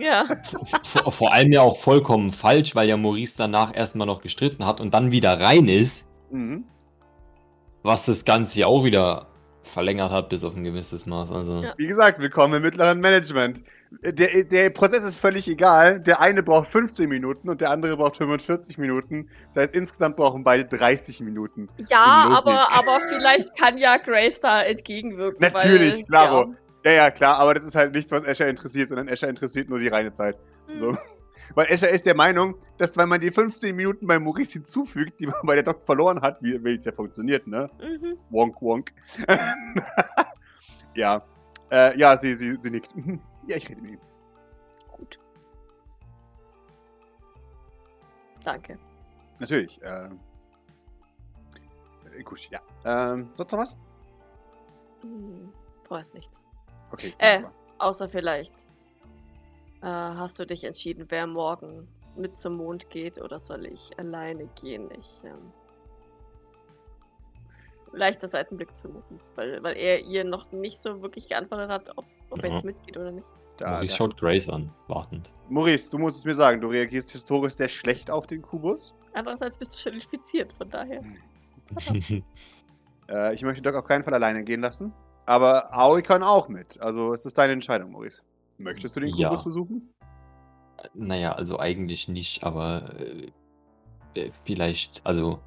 [0.00, 0.24] ja.
[0.82, 4.80] Vor, vor allem ja auch vollkommen falsch, weil ja Maurice danach erstmal noch gestritten hat
[4.80, 6.64] und dann wieder rein ist, Mhm.
[7.82, 9.26] was das Ganze ja auch wieder
[9.62, 11.30] verlängert hat bis auf ein gewisses Maß.
[11.30, 11.62] Also.
[11.62, 11.72] Ja.
[11.78, 13.62] Wie gesagt, willkommen im mittleren Management.
[14.04, 16.00] Der, der Prozess ist völlig egal.
[16.00, 19.28] Der eine braucht 15 Minuten und der andere braucht 45 Minuten.
[19.54, 21.68] Das heißt, insgesamt brauchen beide 30 Minuten.
[21.88, 25.40] Ja, aber, aber vielleicht kann ja Grace da entgegenwirken.
[25.40, 26.40] Natürlich, weil, klaro.
[26.50, 26.56] Ja,
[26.92, 29.88] ja, klar, aber das ist halt nichts, was Escher interessiert, sondern Escher interessiert nur die
[29.88, 30.38] reine Zeit.
[30.68, 30.76] Ja.
[30.76, 30.96] So.
[31.54, 35.26] Weil Escher ist der Meinung, dass wenn man die 15 Minuten bei Maurice hinzufügt, die
[35.26, 37.70] man bei der Doc verloren hat, wie es ja funktioniert, ne?
[37.80, 38.18] Mhm.
[38.30, 38.92] Wonk, wonk.
[40.94, 41.22] ja.
[41.70, 42.94] Äh, ja, sie, sie, sie nickt.
[43.46, 44.00] Ja, ich rede mit ihm.
[44.90, 45.18] Gut.
[48.42, 48.78] Danke.
[49.38, 49.78] Natürlich.
[49.82, 50.08] Äh, äh,
[52.22, 52.60] gut, ja.
[52.86, 53.76] Ähm, sonst noch was?
[55.02, 55.52] Hm,
[55.86, 56.43] vorerst nichts.
[56.92, 57.14] Okay.
[57.18, 57.42] Äh.
[57.78, 58.54] Außer vielleicht.
[59.82, 64.46] Äh, hast du dich entschieden, wer morgen mit zum Mond geht oder soll ich alleine
[64.60, 64.88] gehen?
[64.98, 65.10] Ich.
[65.24, 65.52] Ähm,
[67.92, 72.04] leichter Seitenblick zu Maurice, weil, weil er ihr noch nicht so wirklich geantwortet hat, ob,
[72.30, 72.54] ob er Ja.
[72.54, 73.26] jetzt mitgeht oder nicht.
[73.58, 73.96] Da, Maurice da.
[73.96, 75.30] schaut Grace an, wartend.
[75.48, 78.94] Maurice, du musst es mir sagen, du reagierst historisch sehr schlecht auf den Kubus.
[79.12, 81.02] Andererseits bist du schon infiziert, von daher.
[83.10, 84.90] Äh, ich möchte Doc auf keinen Fall alleine gehen lassen.
[85.26, 86.80] Aber Howie kann auch mit.
[86.80, 88.22] Also es ist deine Entscheidung, Maurice.
[88.58, 89.28] Möchtest du den Ja.
[89.28, 89.90] Kubus besuchen?
[90.92, 93.32] naja, also eigentlich nicht, aber äh,
[94.14, 95.40] äh, vielleicht, also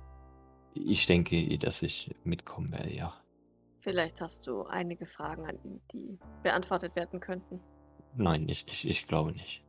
[0.73, 3.13] ich denke, dass ich mitkommen werde, ja.
[3.81, 7.59] Vielleicht hast du einige Fragen an ihn, die beantwortet werden könnten.
[8.15, 9.63] Nein, ich, ich, ich glaube nicht.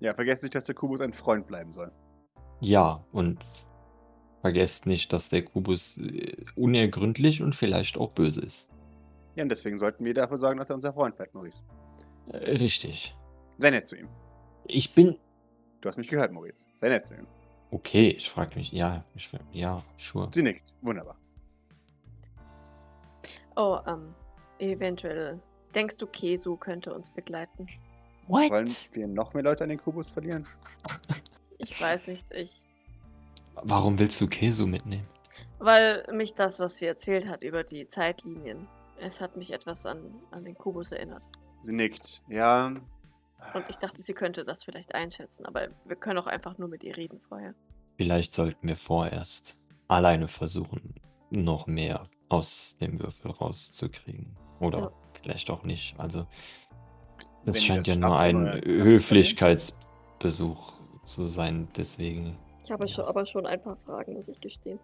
[0.00, 1.90] Ja, vergesst nicht, dass der Kubus ein Freund bleiben soll.
[2.60, 3.44] Ja, und
[4.42, 8.68] vergesst nicht, dass der Kubus äh, unergründlich und vielleicht auch böse ist.
[9.36, 11.62] Ja, und deswegen sollten wir dafür sorgen, dass er unser Freund bleibt, Maurice.
[12.32, 13.14] Äh, Richtig.
[13.58, 14.08] Sei nett zu ihm.
[14.64, 15.18] Ich bin.
[15.80, 16.66] Du hast mich gehört, Maurice.
[16.74, 17.26] Sei nett zu ihm.
[17.70, 18.72] Okay, ich frage mich.
[18.72, 20.30] Ja, ich, ja, sure.
[20.32, 20.74] Sie nickt.
[20.80, 21.16] Wunderbar.
[23.56, 24.14] Oh, ähm,
[24.58, 25.40] eventuell.
[25.74, 27.66] Denkst du, Kesu könnte uns begleiten?
[28.28, 30.46] Wollen wir noch mehr Leute an den Kubus verlieren?
[31.58, 32.62] Ich weiß nicht, ich.
[33.54, 35.08] Warum willst du Kesu mitnehmen?
[35.58, 38.68] Weil mich das, was sie erzählt hat über die Zeitlinien,
[39.00, 39.98] es hat mich etwas an,
[40.30, 41.22] an den Kubus erinnert.
[41.60, 42.22] Sie nickt.
[42.28, 42.68] Ja.
[43.54, 46.82] Und ich dachte, sie könnte das vielleicht einschätzen, aber wir können auch einfach nur mit
[46.84, 47.54] ihr reden vorher.
[47.96, 50.94] Vielleicht sollten wir vorerst alleine versuchen,
[51.30, 54.36] noch mehr aus dem Würfel rauszukriegen.
[54.60, 54.90] Oder Ja.
[55.22, 55.98] vielleicht auch nicht.
[55.98, 56.20] Also,
[57.44, 58.46] Wenn das ihr scheint das ja nur ein.
[58.64, 60.72] Höflichkeitsbesuch
[61.04, 61.68] zu sein.
[61.76, 64.80] Deswegen, Ich habe schon, aber schon ein paar Fragen, muss ich gestehen.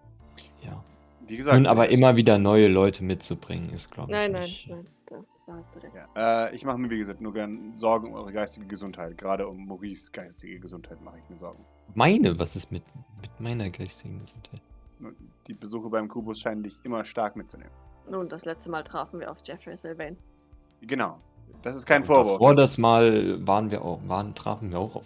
[0.63, 0.83] ja.
[1.27, 1.57] Wie gesagt.
[1.57, 4.69] Nun, aber das- immer wieder neue Leute mitzubringen, ist, glaube ich, Nein, nein, nicht.
[4.69, 5.17] nein, da,
[5.47, 5.95] da hast du recht.
[6.17, 9.17] Ja, äh, ich mache mir, wie gesagt, nur gern Sorgen um eure geistige Gesundheit.
[9.19, 11.65] Gerade um Maurice geistige Gesundheit mache ich mir Sorgen.
[11.95, 12.83] Meine, was ist mit,
[13.21, 14.61] mit meiner geistigen Gesundheit?
[15.01, 15.17] Und
[15.49, 17.73] Die Besuche beim Kubus scheinen dich immer stark mitzunehmen.
[18.11, 20.17] Nun, das letzte Mal trafen wir auf Jeffrey Sylvain.
[20.83, 21.19] Genau.
[21.63, 22.39] Das ist kein Vorwurf.
[22.39, 25.05] Vor das ist- Mal waren wir auch, waren, trafen wir auch auf.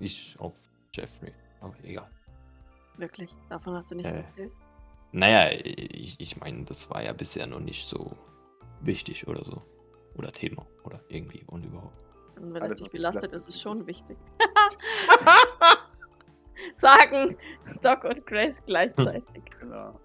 [0.00, 0.54] Ich auf
[0.92, 1.32] Jeffrey.
[1.60, 2.08] Aber egal.
[2.96, 3.36] Wirklich?
[3.48, 4.18] Davon hast du nichts Äh.
[4.20, 4.52] erzählt?
[5.12, 8.16] Naja, ich, ich meine, das war ja bisher noch nicht so
[8.80, 9.62] wichtig oder so.
[10.14, 10.66] Oder Thema.
[10.84, 11.96] Oder irgendwie und überhaupt.
[12.40, 14.16] Und wenn alles, es dich was dich belastet, ist es ist schon wichtig.
[16.74, 17.36] Sagen
[17.82, 19.42] Doc und Grace gleichzeitig.
[19.60, 19.98] genau.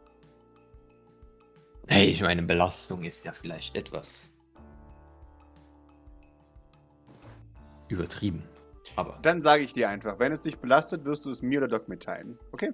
[1.88, 4.34] Hey, ich meine, Belastung ist ja vielleicht etwas
[7.88, 8.44] übertrieben.
[8.96, 11.68] Aber Dann sage ich dir einfach, wenn es dich belastet, wirst du es mir oder
[11.68, 12.38] Doc mitteilen.
[12.52, 12.72] Okay?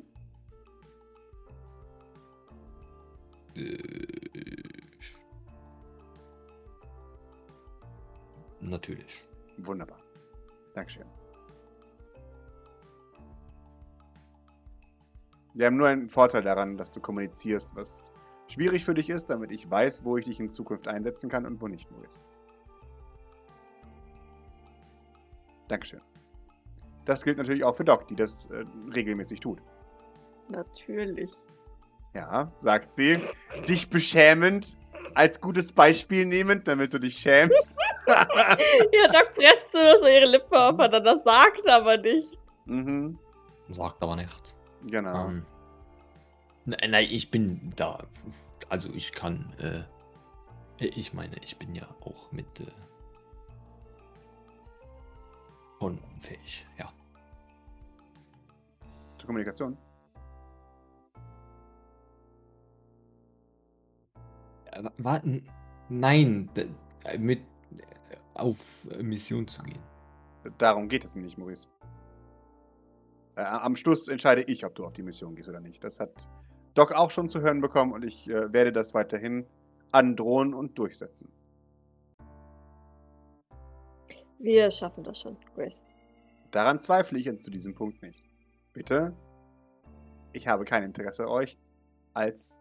[8.59, 9.25] Natürlich.
[9.57, 9.99] Wunderbar.
[10.73, 11.05] Dankeschön.
[15.53, 18.11] Wir haben nur einen Vorteil daran, dass du kommunizierst, was
[18.47, 21.61] schwierig für dich ist, damit ich weiß, wo ich dich in Zukunft einsetzen kann und
[21.61, 22.11] wo nicht, Maurice.
[25.67, 26.01] Dankeschön.
[27.05, 29.61] Das gilt natürlich auch für Doc, die das äh, regelmäßig tut.
[30.49, 31.31] Natürlich.
[32.13, 33.19] Ja, sagt sie,
[33.67, 34.75] dich beschämend
[35.15, 37.75] als gutes Beispiel nehmend, damit du dich schämst.
[38.07, 42.39] Ja, Doc presst so so ihre Lippen aufeinander, sagt aber nicht.
[42.65, 43.17] mhm,
[43.69, 44.55] Sagt aber nichts.
[44.87, 45.27] genau.
[45.27, 45.45] Ähm,
[46.65, 48.03] nein, nein, ich bin da.
[48.69, 49.53] Also ich kann.
[49.59, 52.59] Äh, ich meine, ich bin ja auch mit.
[52.59, 52.65] Äh,
[55.79, 56.91] schon fähig, ja.
[59.19, 59.77] Zur Kommunikation.
[64.97, 65.43] Warten.
[65.89, 66.49] Nein,
[67.17, 69.81] mit äh, auf Mission zu gehen.
[70.57, 71.67] Darum geht es mir nicht, Maurice.
[73.35, 75.83] Äh, am Schluss entscheide ich, ob du auf die Mission gehst oder nicht.
[75.83, 76.27] Das hat
[76.73, 79.45] Doc auch schon zu hören bekommen und ich äh, werde das weiterhin
[79.91, 81.31] androhen und durchsetzen.
[84.39, 85.83] Wir schaffen das schon, Grace.
[86.49, 88.23] Daran zweifle ich zu diesem Punkt nicht.
[88.73, 89.13] Bitte,
[90.33, 91.57] ich habe kein Interesse, euch
[92.13, 92.59] als,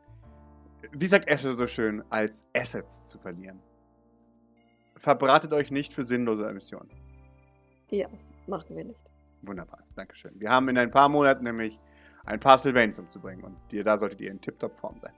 [0.92, 3.60] wie sagt Esche so schön, als Assets zu verlieren.
[4.96, 6.90] Verbratet euch nicht für sinnlose Missionen.
[8.46, 9.10] Machen wir nicht.
[9.42, 10.38] Wunderbar, Dankeschön.
[10.38, 11.78] Wir haben in ein paar Monaten nämlich
[12.26, 15.12] ein paar Sylvains umzubringen und ihr, da solltet ihr in tip-top Form sein.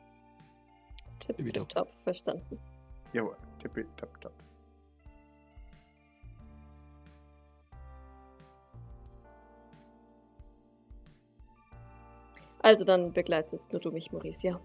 [1.18, 1.60] Tipp, Wieder.
[1.60, 1.88] tipp, top.
[2.04, 2.58] Verstanden.
[3.12, 4.32] Jawohl, tippitop-top.
[12.60, 14.60] Also dann begleitest nur du mich, Maurice, ja.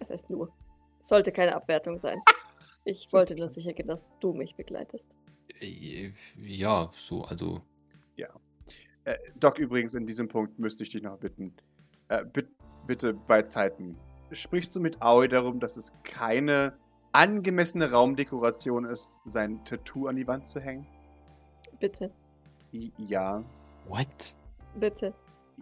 [0.00, 0.52] Es heißt nur.
[1.02, 2.20] Sollte keine Abwertung sein.
[2.84, 5.16] Ich wollte nur sicher gehen, dass du mich begleitest.
[5.60, 7.62] Äh, Ja, so, also.
[9.04, 11.54] Äh, Doc, übrigens, in diesem Punkt müsste ich dich noch bitten.
[12.08, 12.48] Äh, bit,
[12.86, 13.96] bitte bei Zeiten.
[14.30, 16.74] Sprichst du mit Aoi darum, dass es keine
[17.12, 20.86] angemessene Raumdekoration ist, sein Tattoo an die Wand zu hängen?
[21.80, 22.12] Bitte,
[22.72, 23.42] I ja.
[23.88, 24.34] What?
[24.76, 25.12] bitte.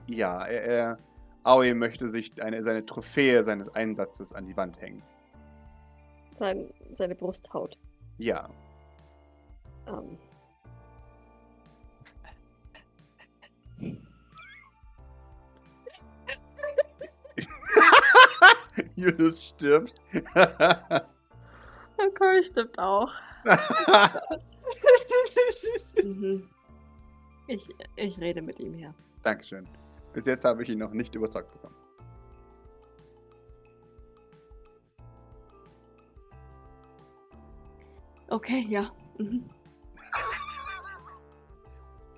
[0.09, 0.99] Ja, er, er,
[1.45, 5.03] Aoi möchte sich eine, seine Trophäe seines Einsatzes an die Wand hängen.
[6.35, 7.79] Sein, seine Brusthaut.
[8.19, 8.49] Ja.
[9.87, 10.19] Ähm,
[18.97, 19.95] Julius stirbt.
[22.19, 23.13] Cory stimmt auch.
[26.03, 26.49] Mhm.
[27.49, 28.95] Ich, ich rede mit ihm hier.
[29.23, 29.67] Dankeschön.
[30.19, 31.77] Bis jetzt habe ich ihn noch nicht überzeugt bekommen.
[38.29, 38.91] Okay, ja.
[39.19, 39.49] Mhm.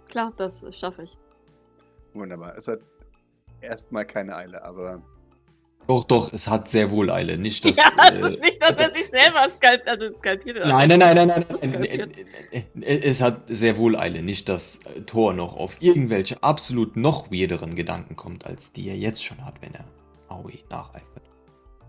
[0.09, 1.19] Klar, das schaffe ich.
[2.15, 2.57] Wunderbar.
[2.57, 2.81] Es hat
[3.61, 5.03] erstmal keine Eile, aber
[5.87, 7.37] Doch, doch, es hat sehr wohl Eile.
[7.37, 7.77] Nicht, dass.
[7.77, 10.59] ja, es äh, ist nicht, dass er sich selber skalp also skalpiert.
[10.67, 11.47] Nein, nein, nein, nein, nein.
[11.49, 11.83] Nein.
[12.53, 14.23] Äh, äh, Es hat sehr wohl Eile.
[14.23, 18.97] Nicht, dass äh, Thor noch auf irgendwelche absolut noch weirderen Gedanken kommt, als die er
[18.97, 19.85] jetzt schon hat, wenn er
[20.29, 21.25] Aoi nacheifert.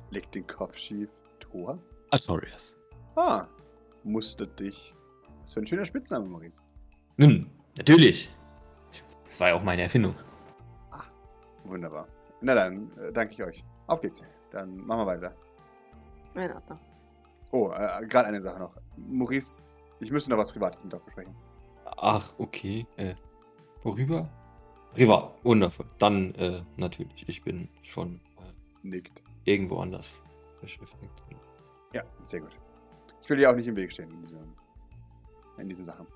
[0.10, 1.22] legt den Kopf schief.
[1.40, 1.78] Tor?
[2.10, 2.76] Artorias.
[3.16, 3.46] Ah,
[4.04, 4.96] musste dich.
[5.42, 6.64] Was für ein schöner Spitzname, Maurice.
[7.18, 8.30] Nun, natürlich.
[9.26, 10.16] Das war ja auch meine Erfindung.
[11.66, 12.08] Wunderbar.
[12.42, 13.64] Na dann, äh, danke ich euch.
[13.92, 14.24] Auf geht's.
[14.52, 15.34] Dann machen wir weiter.
[16.36, 16.80] In Ordnung.
[17.52, 18.74] Oh, äh, gerade eine Sache noch.
[18.96, 19.66] Maurice,
[20.00, 21.36] ich müsste noch was Privates mit euch besprechen.
[21.98, 22.88] Ach, okay.
[22.96, 23.16] Äh,
[23.84, 24.30] worüber?
[24.94, 25.34] Privat.
[25.44, 25.86] Wundervoll.
[26.00, 27.28] Dann, äh, natürlich.
[27.28, 29.22] Ich bin schon äh, Nickt.
[29.44, 30.24] irgendwo anders
[30.62, 31.12] beschäftigt.
[31.94, 32.56] Ja, sehr gut.
[33.22, 34.40] Ich will dir auch nicht im Weg stehen in diesen,
[35.58, 36.08] in diesen Sachen.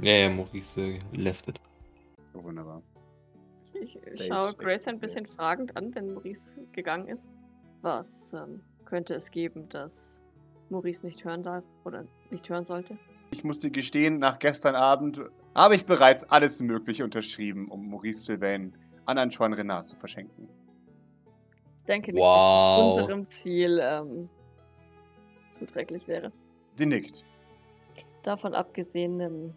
[0.00, 1.60] Ja, ja, Maurice äh, leftet.
[2.32, 2.80] Oh, wunderbar.
[3.82, 7.28] Ich Stage schaue Grace ein bisschen fragend an, wenn Maurice gegangen ist.
[7.82, 10.22] Was ähm, könnte es geben, das
[10.70, 12.98] Maurice nicht hören darf oder nicht hören sollte?
[13.32, 15.20] Ich muss dir gestehen, nach gestern Abend
[15.54, 20.48] habe ich bereits alles Mögliche unterschrieben, um Maurice Sylvain an Antoine Renard zu verschenken.
[21.80, 22.86] Ich denke nicht, Wow.
[22.88, 24.28] dass das unserem Ziel ähm,
[25.50, 26.32] zuträglich wäre.
[26.76, 27.24] Sie nickt.
[28.22, 29.54] Davon abgesehen ähm,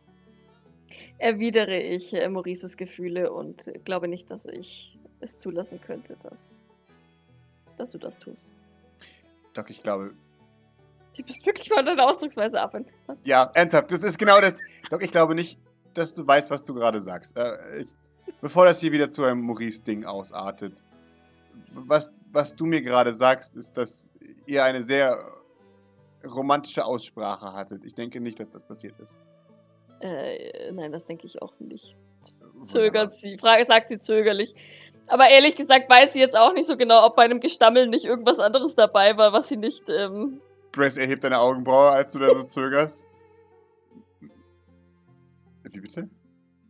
[1.17, 6.61] erwidere ich äh, Maurices Gefühle und glaube nicht, dass ich es zulassen könnte, dass,
[7.77, 8.47] dass du das tust.
[9.53, 10.13] Doch, ich glaube.
[11.17, 12.75] Du bist wirklich von deiner Ausdrucksweise ab.
[13.25, 14.59] Ja, ernsthaft, das ist genau das.
[14.89, 15.59] Doch, ich glaube nicht,
[15.93, 17.35] dass du weißt, was du gerade sagst.
[17.37, 17.89] Äh, ich,
[18.41, 20.81] bevor das hier wieder zu einem Maurice-Ding ausartet.
[21.71, 24.11] Was, was du mir gerade sagst, ist, dass
[24.45, 25.19] ihr eine sehr
[26.25, 27.85] romantische Aussprache hattet.
[27.85, 29.17] Ich denke nicht, dass das passiert ist.
[30.01, 31.97] Äh, nein, das denke ich auch nicht.
[32.61, 33.37] Zögert sie.
[33.37, 34.55] Frage sagt sie zögerlich.
[35.07, 38.05] Aber ehrlich gesagt weiß sie jetzt auch nicht so genau, ob bei einem Gestammel nicht
[38.05, 39.89] irgendwas anderes dabei war, was sie nicht.
[39.89, 40.41] Ähm,
[40.71, 43.07] Grace erhebt deine Augenbraue, als du da so zögerst.
[45.71, 46.09] Wie bitte?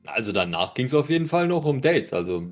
[0.06, 2.44] Also danach ging es auf jeden Fall noch um Dates, also.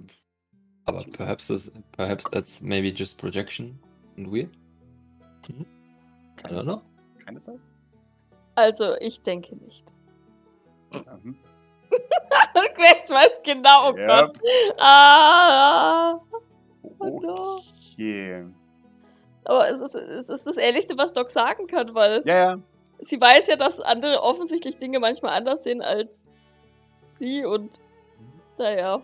[0.86, 3.78] Aber perhaps, this, perhaps that's maybe just projection
[4.18, 4.50] and weird.
[5.50, 5.54] I
[6.48, 6.78] don't know.
[7.26, 7.72] Kann es das?
[8.56, 9.94] also, ich denke nicht.
[10.94, 11.38] Ja, hm.
[12.76, 14.08] Grace weiß genau, oh Yep.
[14.08, 14.38] Gott.
[14.80, 16.20] Ah,
[17.00, 17.60] Oh.
[17.94, 18.46] Okay.
[19.46, 22.58] aber es ist, es ist das Ehrlichste, was Doc sagen kann, weil Ja, ja.
[23.00, 26.26] sie weiß ja, dass andere offensichtlich Dinge manchmal anders sehen als
[27.12, 27.80] sie und
[28.58, 29.02] naja.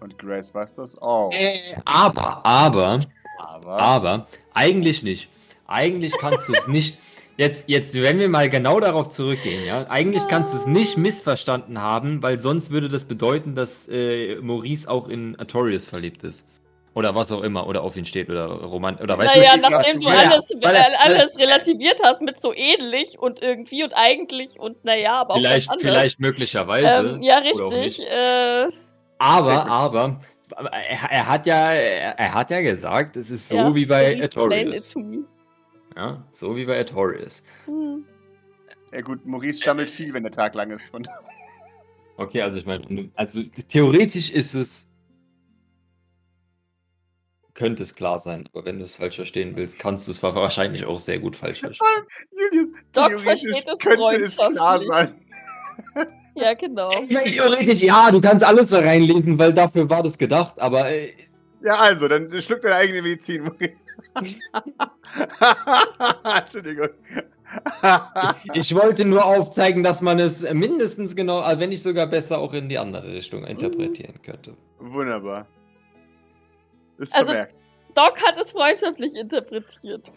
[0.00, 1.30] Und Grace weiß das auch.
[1.32, 2.98] Äh, aber, aber,
[3.38, 3.78] Aber.
[3.78, 5.28] aber, eigentlich nicht.
[5.66, 6.98] Eigentlich kannst du es nicht.
[7.38, 11.80] Jetzt, jetzt, wenn wir mal genau darauf zurückgehen, ja, eigentlich kannst du es nicht missverstanden
[11.80, 16.46] haben, weil sonst würde das bedeuten, dass äh, Maurice auch in Artorius verliebt ist.
[16.94, 19.68] Oder was auch immer, oder auf ihn steht, oder Romant, oder weißt naja, du, ich
[19.70, 23.82] nachdem du weil er- alles, weil er- alles relativiert hast mit so ähnlich und irgendwie
[23.82, 27.14] und eigentlich und naja, aber auch vielleicht, vielleicht möglicherweise.
[27.16, 27.98] Ähm, ja, richtig.
[28.02, 28.68] Äh,
[29.18, 30.18] Aber, aber,
[30.54, 34.20] er, er hat ja, er, er hat ja gesagt, es ist so ja, wie bei
[34.22, 34.94] Artorius.
[35.96, 37.42] Ja, so wie bei Artorius.
[37.66, 38.04] Hm.
[38.92, 40.88] Ja gut, Maurice schammelt viel, wenn der Tag lang ist.
[40.88, 41.06] Von
[42.16, 44.88] Okay, also ich meine, also theoretisch ist es.
[47.54, 50.86] Könnte es klar sein, aber wenn du es falsch verstehen willst, kannst du es wahrscheinlich
[50.86, 51.86] auch sehr gut falsch verstehen.
[52.30, 55.14] Julius, Doc theoretisch versteht es könnte es klar sein.
[56.34, 56.90] Ja, genau.
[57.02, 60.90] Ich meine, theoretisch, ja, du kannst alles da reinlesen, weil dafür war das gedacht, aber
[60.90, 61.12] äh,
[61.64, 63.74] Ja, also, dann schluck deine eigene Medizin, Maurice.
[66.36, 66.88] Entschuldigung.
[68.54, 72.52] ich wollte nur aufzeigen, dass man es mindestens genau, äh, wenn nicht sogar besser auch
[72.52, 74.56] in die andere Richtung interpretieren könnte.
[74.78, 75.46] Wunderbar.
[76.98, 77.58] Ist Also- vermerkt.
[77.94, 80.10] Doc hat es freundschaftlich interpretiert.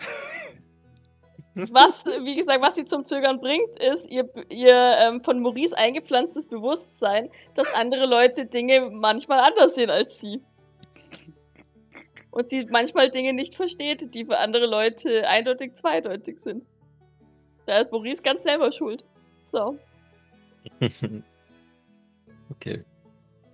[1.56, 6.48] Was, wie gesagt, was sie zum Zögern bringt, ist ihr, ihr ähm, von Maurice eingepflanztes
[6.48, 10.42] Bewusstsein, dass andere Leute Dinge manchmal anders sehen als sie.
[12.36, 16.66] Und sie manchmal Dinge nicht versteht, die für andere Leute eindeutig zweideutig sind.
[17.66, 19.06] Da ist Maurice ganz selber schuld.
[19.42, 19.80] So.
[22.52, 22.84] okay.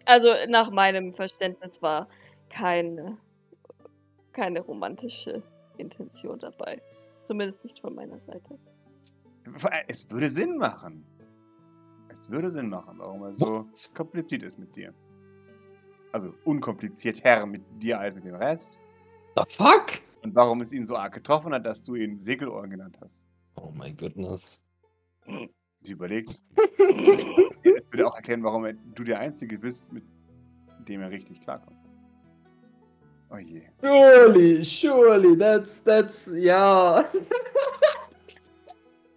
[0.06, 2.10] Also nach meinem Verständnis war
[2.50, 3.20] keine,
[4.32, 5.44] keine romantische
[5.78, 6.74] Intention dabei.
[6.74, 6.82] Äh.
[7.22, 8.58] Zumindest nicht von meiner Seite.
[9.88, 11.06] Es würde Sinn machen.
[12.10, 14.92] Es würde Sinn machen, warum er so kompliziert ist mit dir.
[16.12, 18.80] Also unkomplizierter mit dir als mit dem Rest.
[19.36, 20.02] The fuck?
[20.24, 23.26] Und warum es ihn so arg getroffen hat, dass du ihn Segelohr genannt hast.
[23.56, 24.60] Oh my goodness.
[25.82, 26.42] Sie überlegt.
[27.64, 30.04] Es würde auch erklären, warum er, du der Einzige bist, mit
[30.88, 31.78] dem er richtig klarkommt.
[33.30, 33.62] Oh je.
[33.82, 37.04] Surely, surely, that's, that's, ja.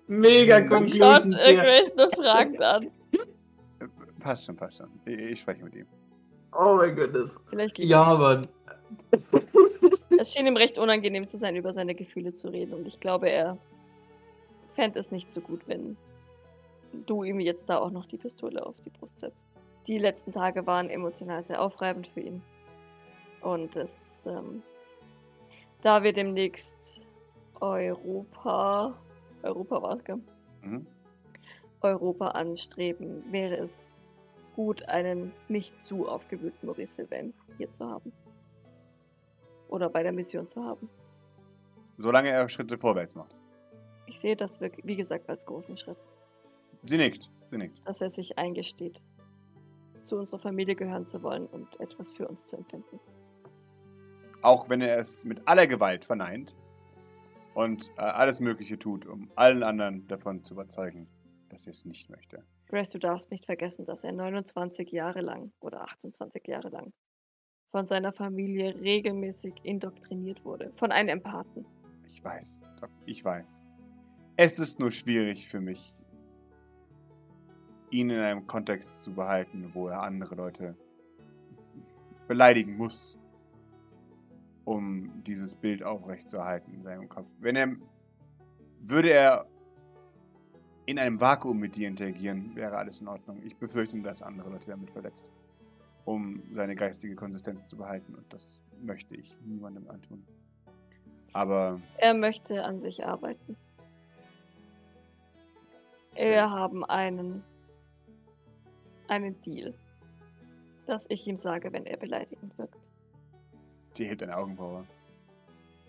[0.07, 0.69] Mega Hm.
[0.69, 1.63] Schaut Conclusions äh, hier.
[1.63, 2.91] Grace nur fragend an.
[3.81, 3.89] Äh,
[4.21, 4.89] Passt schon, passt schon.
[5.05, 5.87] Ich, ich spreche mit ihm.
[6.57, 7.37] Oh my goodness.
[7.51, 7.91] Vielleicht lieber.
[7.91, 8.49] Ja, Mann.
[10.17, 12.73] Es schien ihm recht unangenehm zu sein, über seine Gefühle zu reden.
[12.73, 13.59] Und ich glaube, er
[14.69, 15.97] fände es nicht so gut, wenn
[17.07, 19.47] du ihm jetzt da auch noch die Pistole auf die Brust setzt.
[19.87, 22.43] Die letzten Tage waren emotional sehr aufreibend für ihn.
[23.43, 24.63] Und es, ähm,
[25.83, 27.11] da wir demnächst
[27.61, 28.95] Europa,
[29.43, 30.21] Europa war es, gell?
[30.63, 30.87] Mhm.
[31.83, 34.01] Europa anstreben, wäre es
[34.55, 38.13] gut, einen nicht zu aufgewühlten Maurice Sylvain hier zu haben.
[39.69, 40.89] Oder bei der Mission zu haben.
[41.97, 43.35] Solange er Schritte vorwärts macht.
[44.07, 46.03] Ich sehe das, wirk- wie gesagt, als großen Schritt,
[46.83, 47.31] Sie nickt.
[47.51, 47.81] Sie nickt.
[47.87, 49.01] dass er sich eingesteht,
[50.03, 53.01] zu unserer Familie gehören zu wollen und etwas für uns zu empfinden.
[54.43, 56.55] Auch wenn er es mit aller Gewalt verneint
[57.55, 61.09] und äh, alles Mögliche tut, um allen anderen davon zu überzeugen,
[61.49, 62.45] dass er es nicht möchte.
[62.69, 66.93] Grace, du darfst nicht vergessen, dass er 29 Jahre lang oder 28 Jahre lang
[67.71, 70.73] von seiner Familie regelmäßig indoktriniert wurde.
[70.73, 71.67] Von einem Empathen.
[72.07, 73.63] Ich weiß, Doc, ich weiß.
[74.37, 75.95] Es ist nur schwierig für mich,
[77.91, 80.77] ihn in einem Kontext zu behalten, wo er andere Leute
[82.27, 83.19] beleidigen muss,
[84.65, 87.31] um dieses Bild aufrechtzuerhalten in seinem Kopf.
[87.39, 87.77] Wenn er
[88.81, 89.47] würde er
[90.87, 93.41] in einem Vakuum mit dir interagieren, wäre alles in Ordnung.
[93.45, 95.31] Ich befürchte, dass andere Leute damit verletzt,
[96.05, 98.15] um seine geistige Konsistenz zu behalten.
[98.15, 100.25] Und das möchte ich niemandem antun.
[101.33, 103.57] Aber Er möchte an sich arbeiten.
[106.15, 107.43] Wir haben einen,
[109.09, 109.75] einen Deal,
[110.87, 112.91] dass ich ihm sage, wenn er beleidigend wirkt.
[113.95, 114.87] sie hebt eine Augenbraue.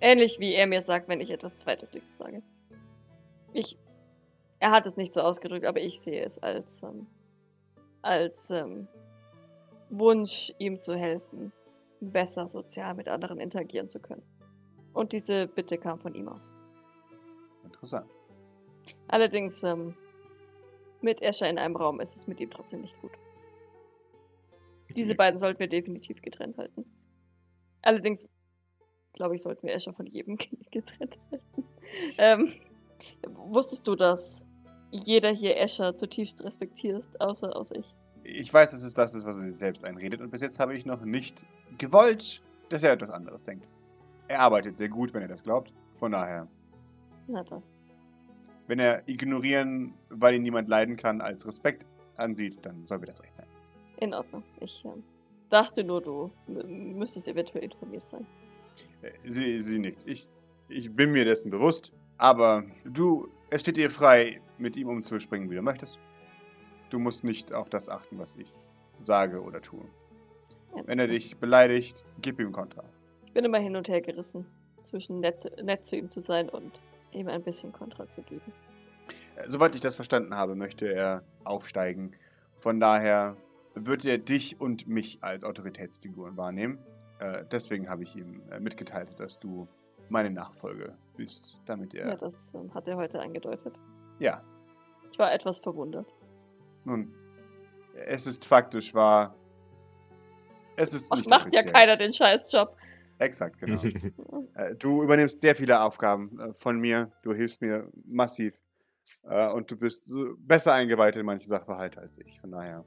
[0.01, 2.41] Ähnlich wie er mir sagt, wenn ich etwas Zweideutiges sage.
[3.53, 3.77] Ich.
[4.59, 7.07] Er hat es nicht so ausgedrückt, aber ich sehe es als, ähm,
[8.01, 8.87] als ähm,
[9.89, 11.51] Wunsch, ihm zu helfen,
[11.99, 14.23] besser sozial mit anderen interagieren zu können.
[14.93, 16.53] Und diese Bitte kam von ihm aus.
[17.63, 18.09] Interessant.
[19.07, 19.95] Allerdings, ähm,
[21.01, 23.11] mit Escher in einem Raum ist es mit ihm trotzdem nicht gut.
[24.95, 26.85] Diese beiden sollten wir definitiv getrennt halten.
[27.81, 28.29] Allerdings,
[29.13, 30.37] glaube ich, sollten wir Escher von jedem
[30.71, 31.65] getrennt halten.
[32.17, 32.49] Ähm,
[33.35, 34.45] wusstest du, dass
[34.91, 37.93] jeder hier Escher zutiefst respektiert, außer, außer ich?
[38.23, 40.21] Ich weiß, dass es das ist, was er sich selbst einredet.
[40.21, 41.45] Und bis jetzt habe ich noch nicht
[41.77, 43.67] gewollt, dass er etwas anderes denkt.
[44.27, 45.71] Er arbeitet sehr gut, wenn er das glaubt.
[45.93, 46.47] Von daher,
[47.27, 47.61] Na dann.
[48.67, 51.85] wenn er ignorieren, weil ihn niemand leiden kann, als Respekt
[52.17, 53.47] ansieht, dann soll mir das recht sein.
[53.99, 54.43] In Ordnung.
[54.59, 55.03] Ich ähm,
[55.49, 58.25] dachte nur, du müsstest eventuell informiert sein.
[59.03, 60.03] Äh, Sie, sie nickt.
[60.07, 60.29] Ich,
[60.67, 61.93] ich bin mir dessen bewusst.
[62.17, 65.99] Aber du, es steht dir frei, mit ihm umzuspringen, wie du möchtest.
[66.89, 68.51] Du musst nicht auf das achten, was ich
[68.97, 69.85] sage oder tue.
[70.85, 72.83] Wenn er dich beleidigt, gib ihm Kontra.
[73.25, 74.45] Ich bin immer hin und her gerissen,
[74.83, 78.53] zwischen nett, nett zu ihm zu sein und ihm ein bisschen Kontra zu geben.
[79.35, 82.11] Äh, Soweit ich das verstanden habe, möchte er aufsteigen.
[82.59, 83.35] Von daher
[83.73, 86.79] wird er dich und mich als Autoritätsfiguren wahrnehmen.
[87.19, 89.67] Äh, deswegen habe ich ihm äh, mitgeteilt, dass du
[90.09, 92.17] meine Nachfolge bist, damit Ja, er.
[92.17, 93.79] das ähm, hat er heute angedeutet.
[94.19, 94.43] Ja,
[95.11, 96.13] Ich war etwas verwundert.
[96.85, 97.13] nun,
[98.05, 99.35] es ist faktisch wahr.
[100.77, 101.71] Es ist Ach, nicht macht ja offiziell.
[101.73, 102.75] keiner den Scheißjob.
[103.19, 103.79] Exakt, genau.
[104.55, 107.11] Äh, Du übernimmst sehr viele Aufgaben äh, von mir.
[107.23, 108.59] Du hilfst mir massiv.
[109.23, 112.39] Äh, Und du bist besser eingeweiht in manche Sachverhalte als ich.
[112.41, 112.83] Von daher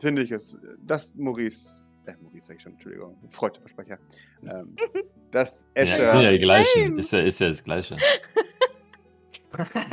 [0.00, 3.98] finde ich es, dass Maurice, äh, Maurice sag ich schon, Entschuldigung, Freudeversprecher,
[4.46, 4.76] ähm,
[5.30, 6.86] dass Ja, Escher, sind ja die gleichen.
[6.86, 7.00] Same.
[7.00, 7.96] Ist ja, ist ja das Gleiche.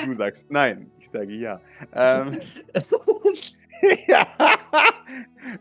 [0.06, 1.62] du sagst nein, ich sage ja.
[1.94, 2.38] Ähm,
[4.08, 4.28] ja.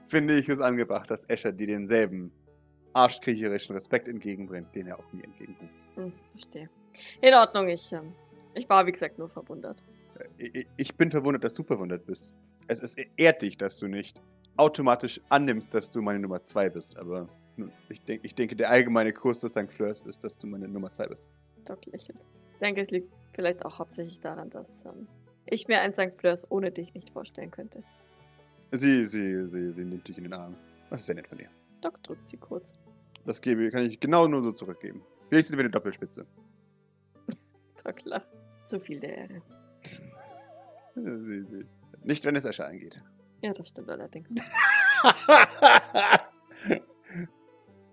[0.05, 2.33] finde ich es angebracht, dass Escher dir denselben
[2.93, 5.73] arschkriecherischen Respekt entgegenbringt, den er auch mir entgegenbringt.
[5.97, 6.69] Hm, verstehe.
[7.21, 8.13] In Ordnung, ich, ähm,
[8.55, 9.83] ich war wie gesagt nur verwundert.
[10.39, 12.35] Ich ich bin verwundert, dass du verwundert bist.
[12.69, 14.21] Es, es ehrt dich, dass du nicht
[14.57, 16.99] automatisch annimmst, dass du meine Nummer 2 bist.
[16.99, 17.29] Aber
[17.89, 19.71] ich, denk, ich denke, der allgemeine Kurs des St.
[19.71, 21.31] Fleurs ist, dass du meine Nummer 2 bist.
[21.65, 22.27] Doc lächelt.
[22.61, 25.07] denke, es liegt vielleicht auch hauptsächlich daran, dass ähm,
[25.47, 26.15] ich mir ein St.
[26.15, 27.83] Fleurs ohne dich nicht vorstellen könnte.
[28.73, 30.57] Sie, sie, sie, sie nimmt dich in den Arm.
[30.91, 31.49] Das ist sehr nett von ihr.
[31.81, 32.75] Doc drückt sie kurz.
[33.25, 35.03] Das gebe, kann ich genau nur so zurückgeben.
[35.29, 36.27] Vielleicht sind wir eine Doppelspitze.
[37.85, 38.29] Doc lacht.
[38.65, 39.43] Zu viel der Ehre.
[40.97, 41.67] Sie, sie.
[42.03, 43.01] Nicht, wenn es Escher angeht.
[43.43, 44.35] Ja, das stimmt allerdings.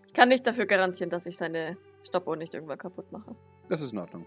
[0.06, 3.36] Ich kann nicht dafür garantieren, dass ich seine Stoppuhr nicht irgendwann kaputt mache.
[3.70, 4.26] Das ist in Ordnung.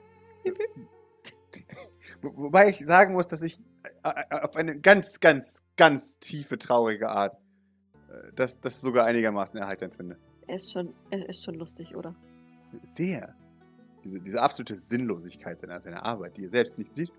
[2.23, 3.61] Wo- Wobei ich sagen muss, dass ich
[4.05, 7.37] äh, äh, auf eine ganz, ganz, ganz tiefe, traurige Art
[8.09, 10.18] äh, das, das sogar einigermaßen erheiternd finde.
[10.47, 12.14] Er ist schon, er ist schon lustig, oder?
[12.87, 13.35] Sehr.
[14.05, 17.12] Diese, diese absolute Sinnlosigkeit seiner, seiner Arbeit, die er selbst nicht sieht.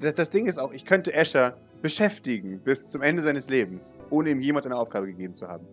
[0.00, 4.30] Das, das Ding ist auch, ich könnte Escher beschäftigen bis zum Ende seines Lebens, ohne
[4.30, 5.66] ihm jemals eine Aufgabe gegeben zu haben.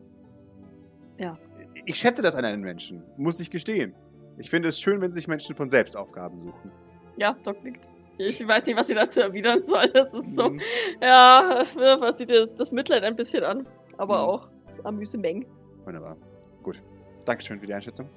[1.18, 1.38] Ja.
[1.86, 3.94] Ich schätze das an einem Menschen, muss ich gestehen.
[4.38, 6.72] Ich finde es schön, wenn sich Menschen von selbst Aufgaben suchen.
[7.18, 7.88] Ja, Doc nickt.
[8.18, 9.88] Ich weiß nicht, was sie dazu erwidern soll.
[9.94, 10.50] Das ist so.
[10.50, 10.62] Mhm.
[11.02, 11.64] Ja,
[12.00, 13.68] was sieht das, das Mitleid ein bisschen an.
[13.98, 14.24] Aber Mhm.
[14.24, 15.46] auch das Amüsement.
[15.86, 16.16] Wunderbar.
[16.62, 16.82] Gut.
[17.26, 18.10] Dankeschön für die Einschätzung.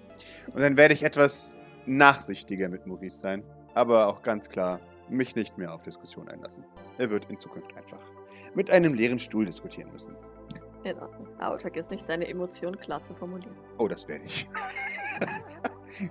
[0.53, 1.57] Und dann werde ich etwas
[1.87, 3.43] nachsichtiger mit Maurice sein,
[3.75, 6.65] aber auch ganz klar mich nicht mehr auf Diskussion einlassen.
[6.99, 8.01] Er wird in Zukunft einfach
[8.55, 10.17] mit einem leeren Stuhl diskutieren müssen.
[10.85, 11.29] In Ordnung.
[11.39, 13.57] Aber vergiss nicht, deine Emotionen klar zu formulieren.
[13.79, 14.47] Oh, das werde ich.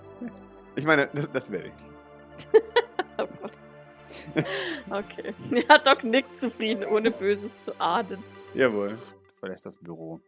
[0.75, 2.47] ich meine, das, das werde ich.
[3.17, 3.53] Oh Gott.
[4.89, 5.33] Okay.
[5.69, 8.21] Ja, Doc nickt zufrieden, ohne Böses zu ahnen.
[8.53, 8.89] Jawohl.
[8.89, 10.19] Du verlässt das Büro.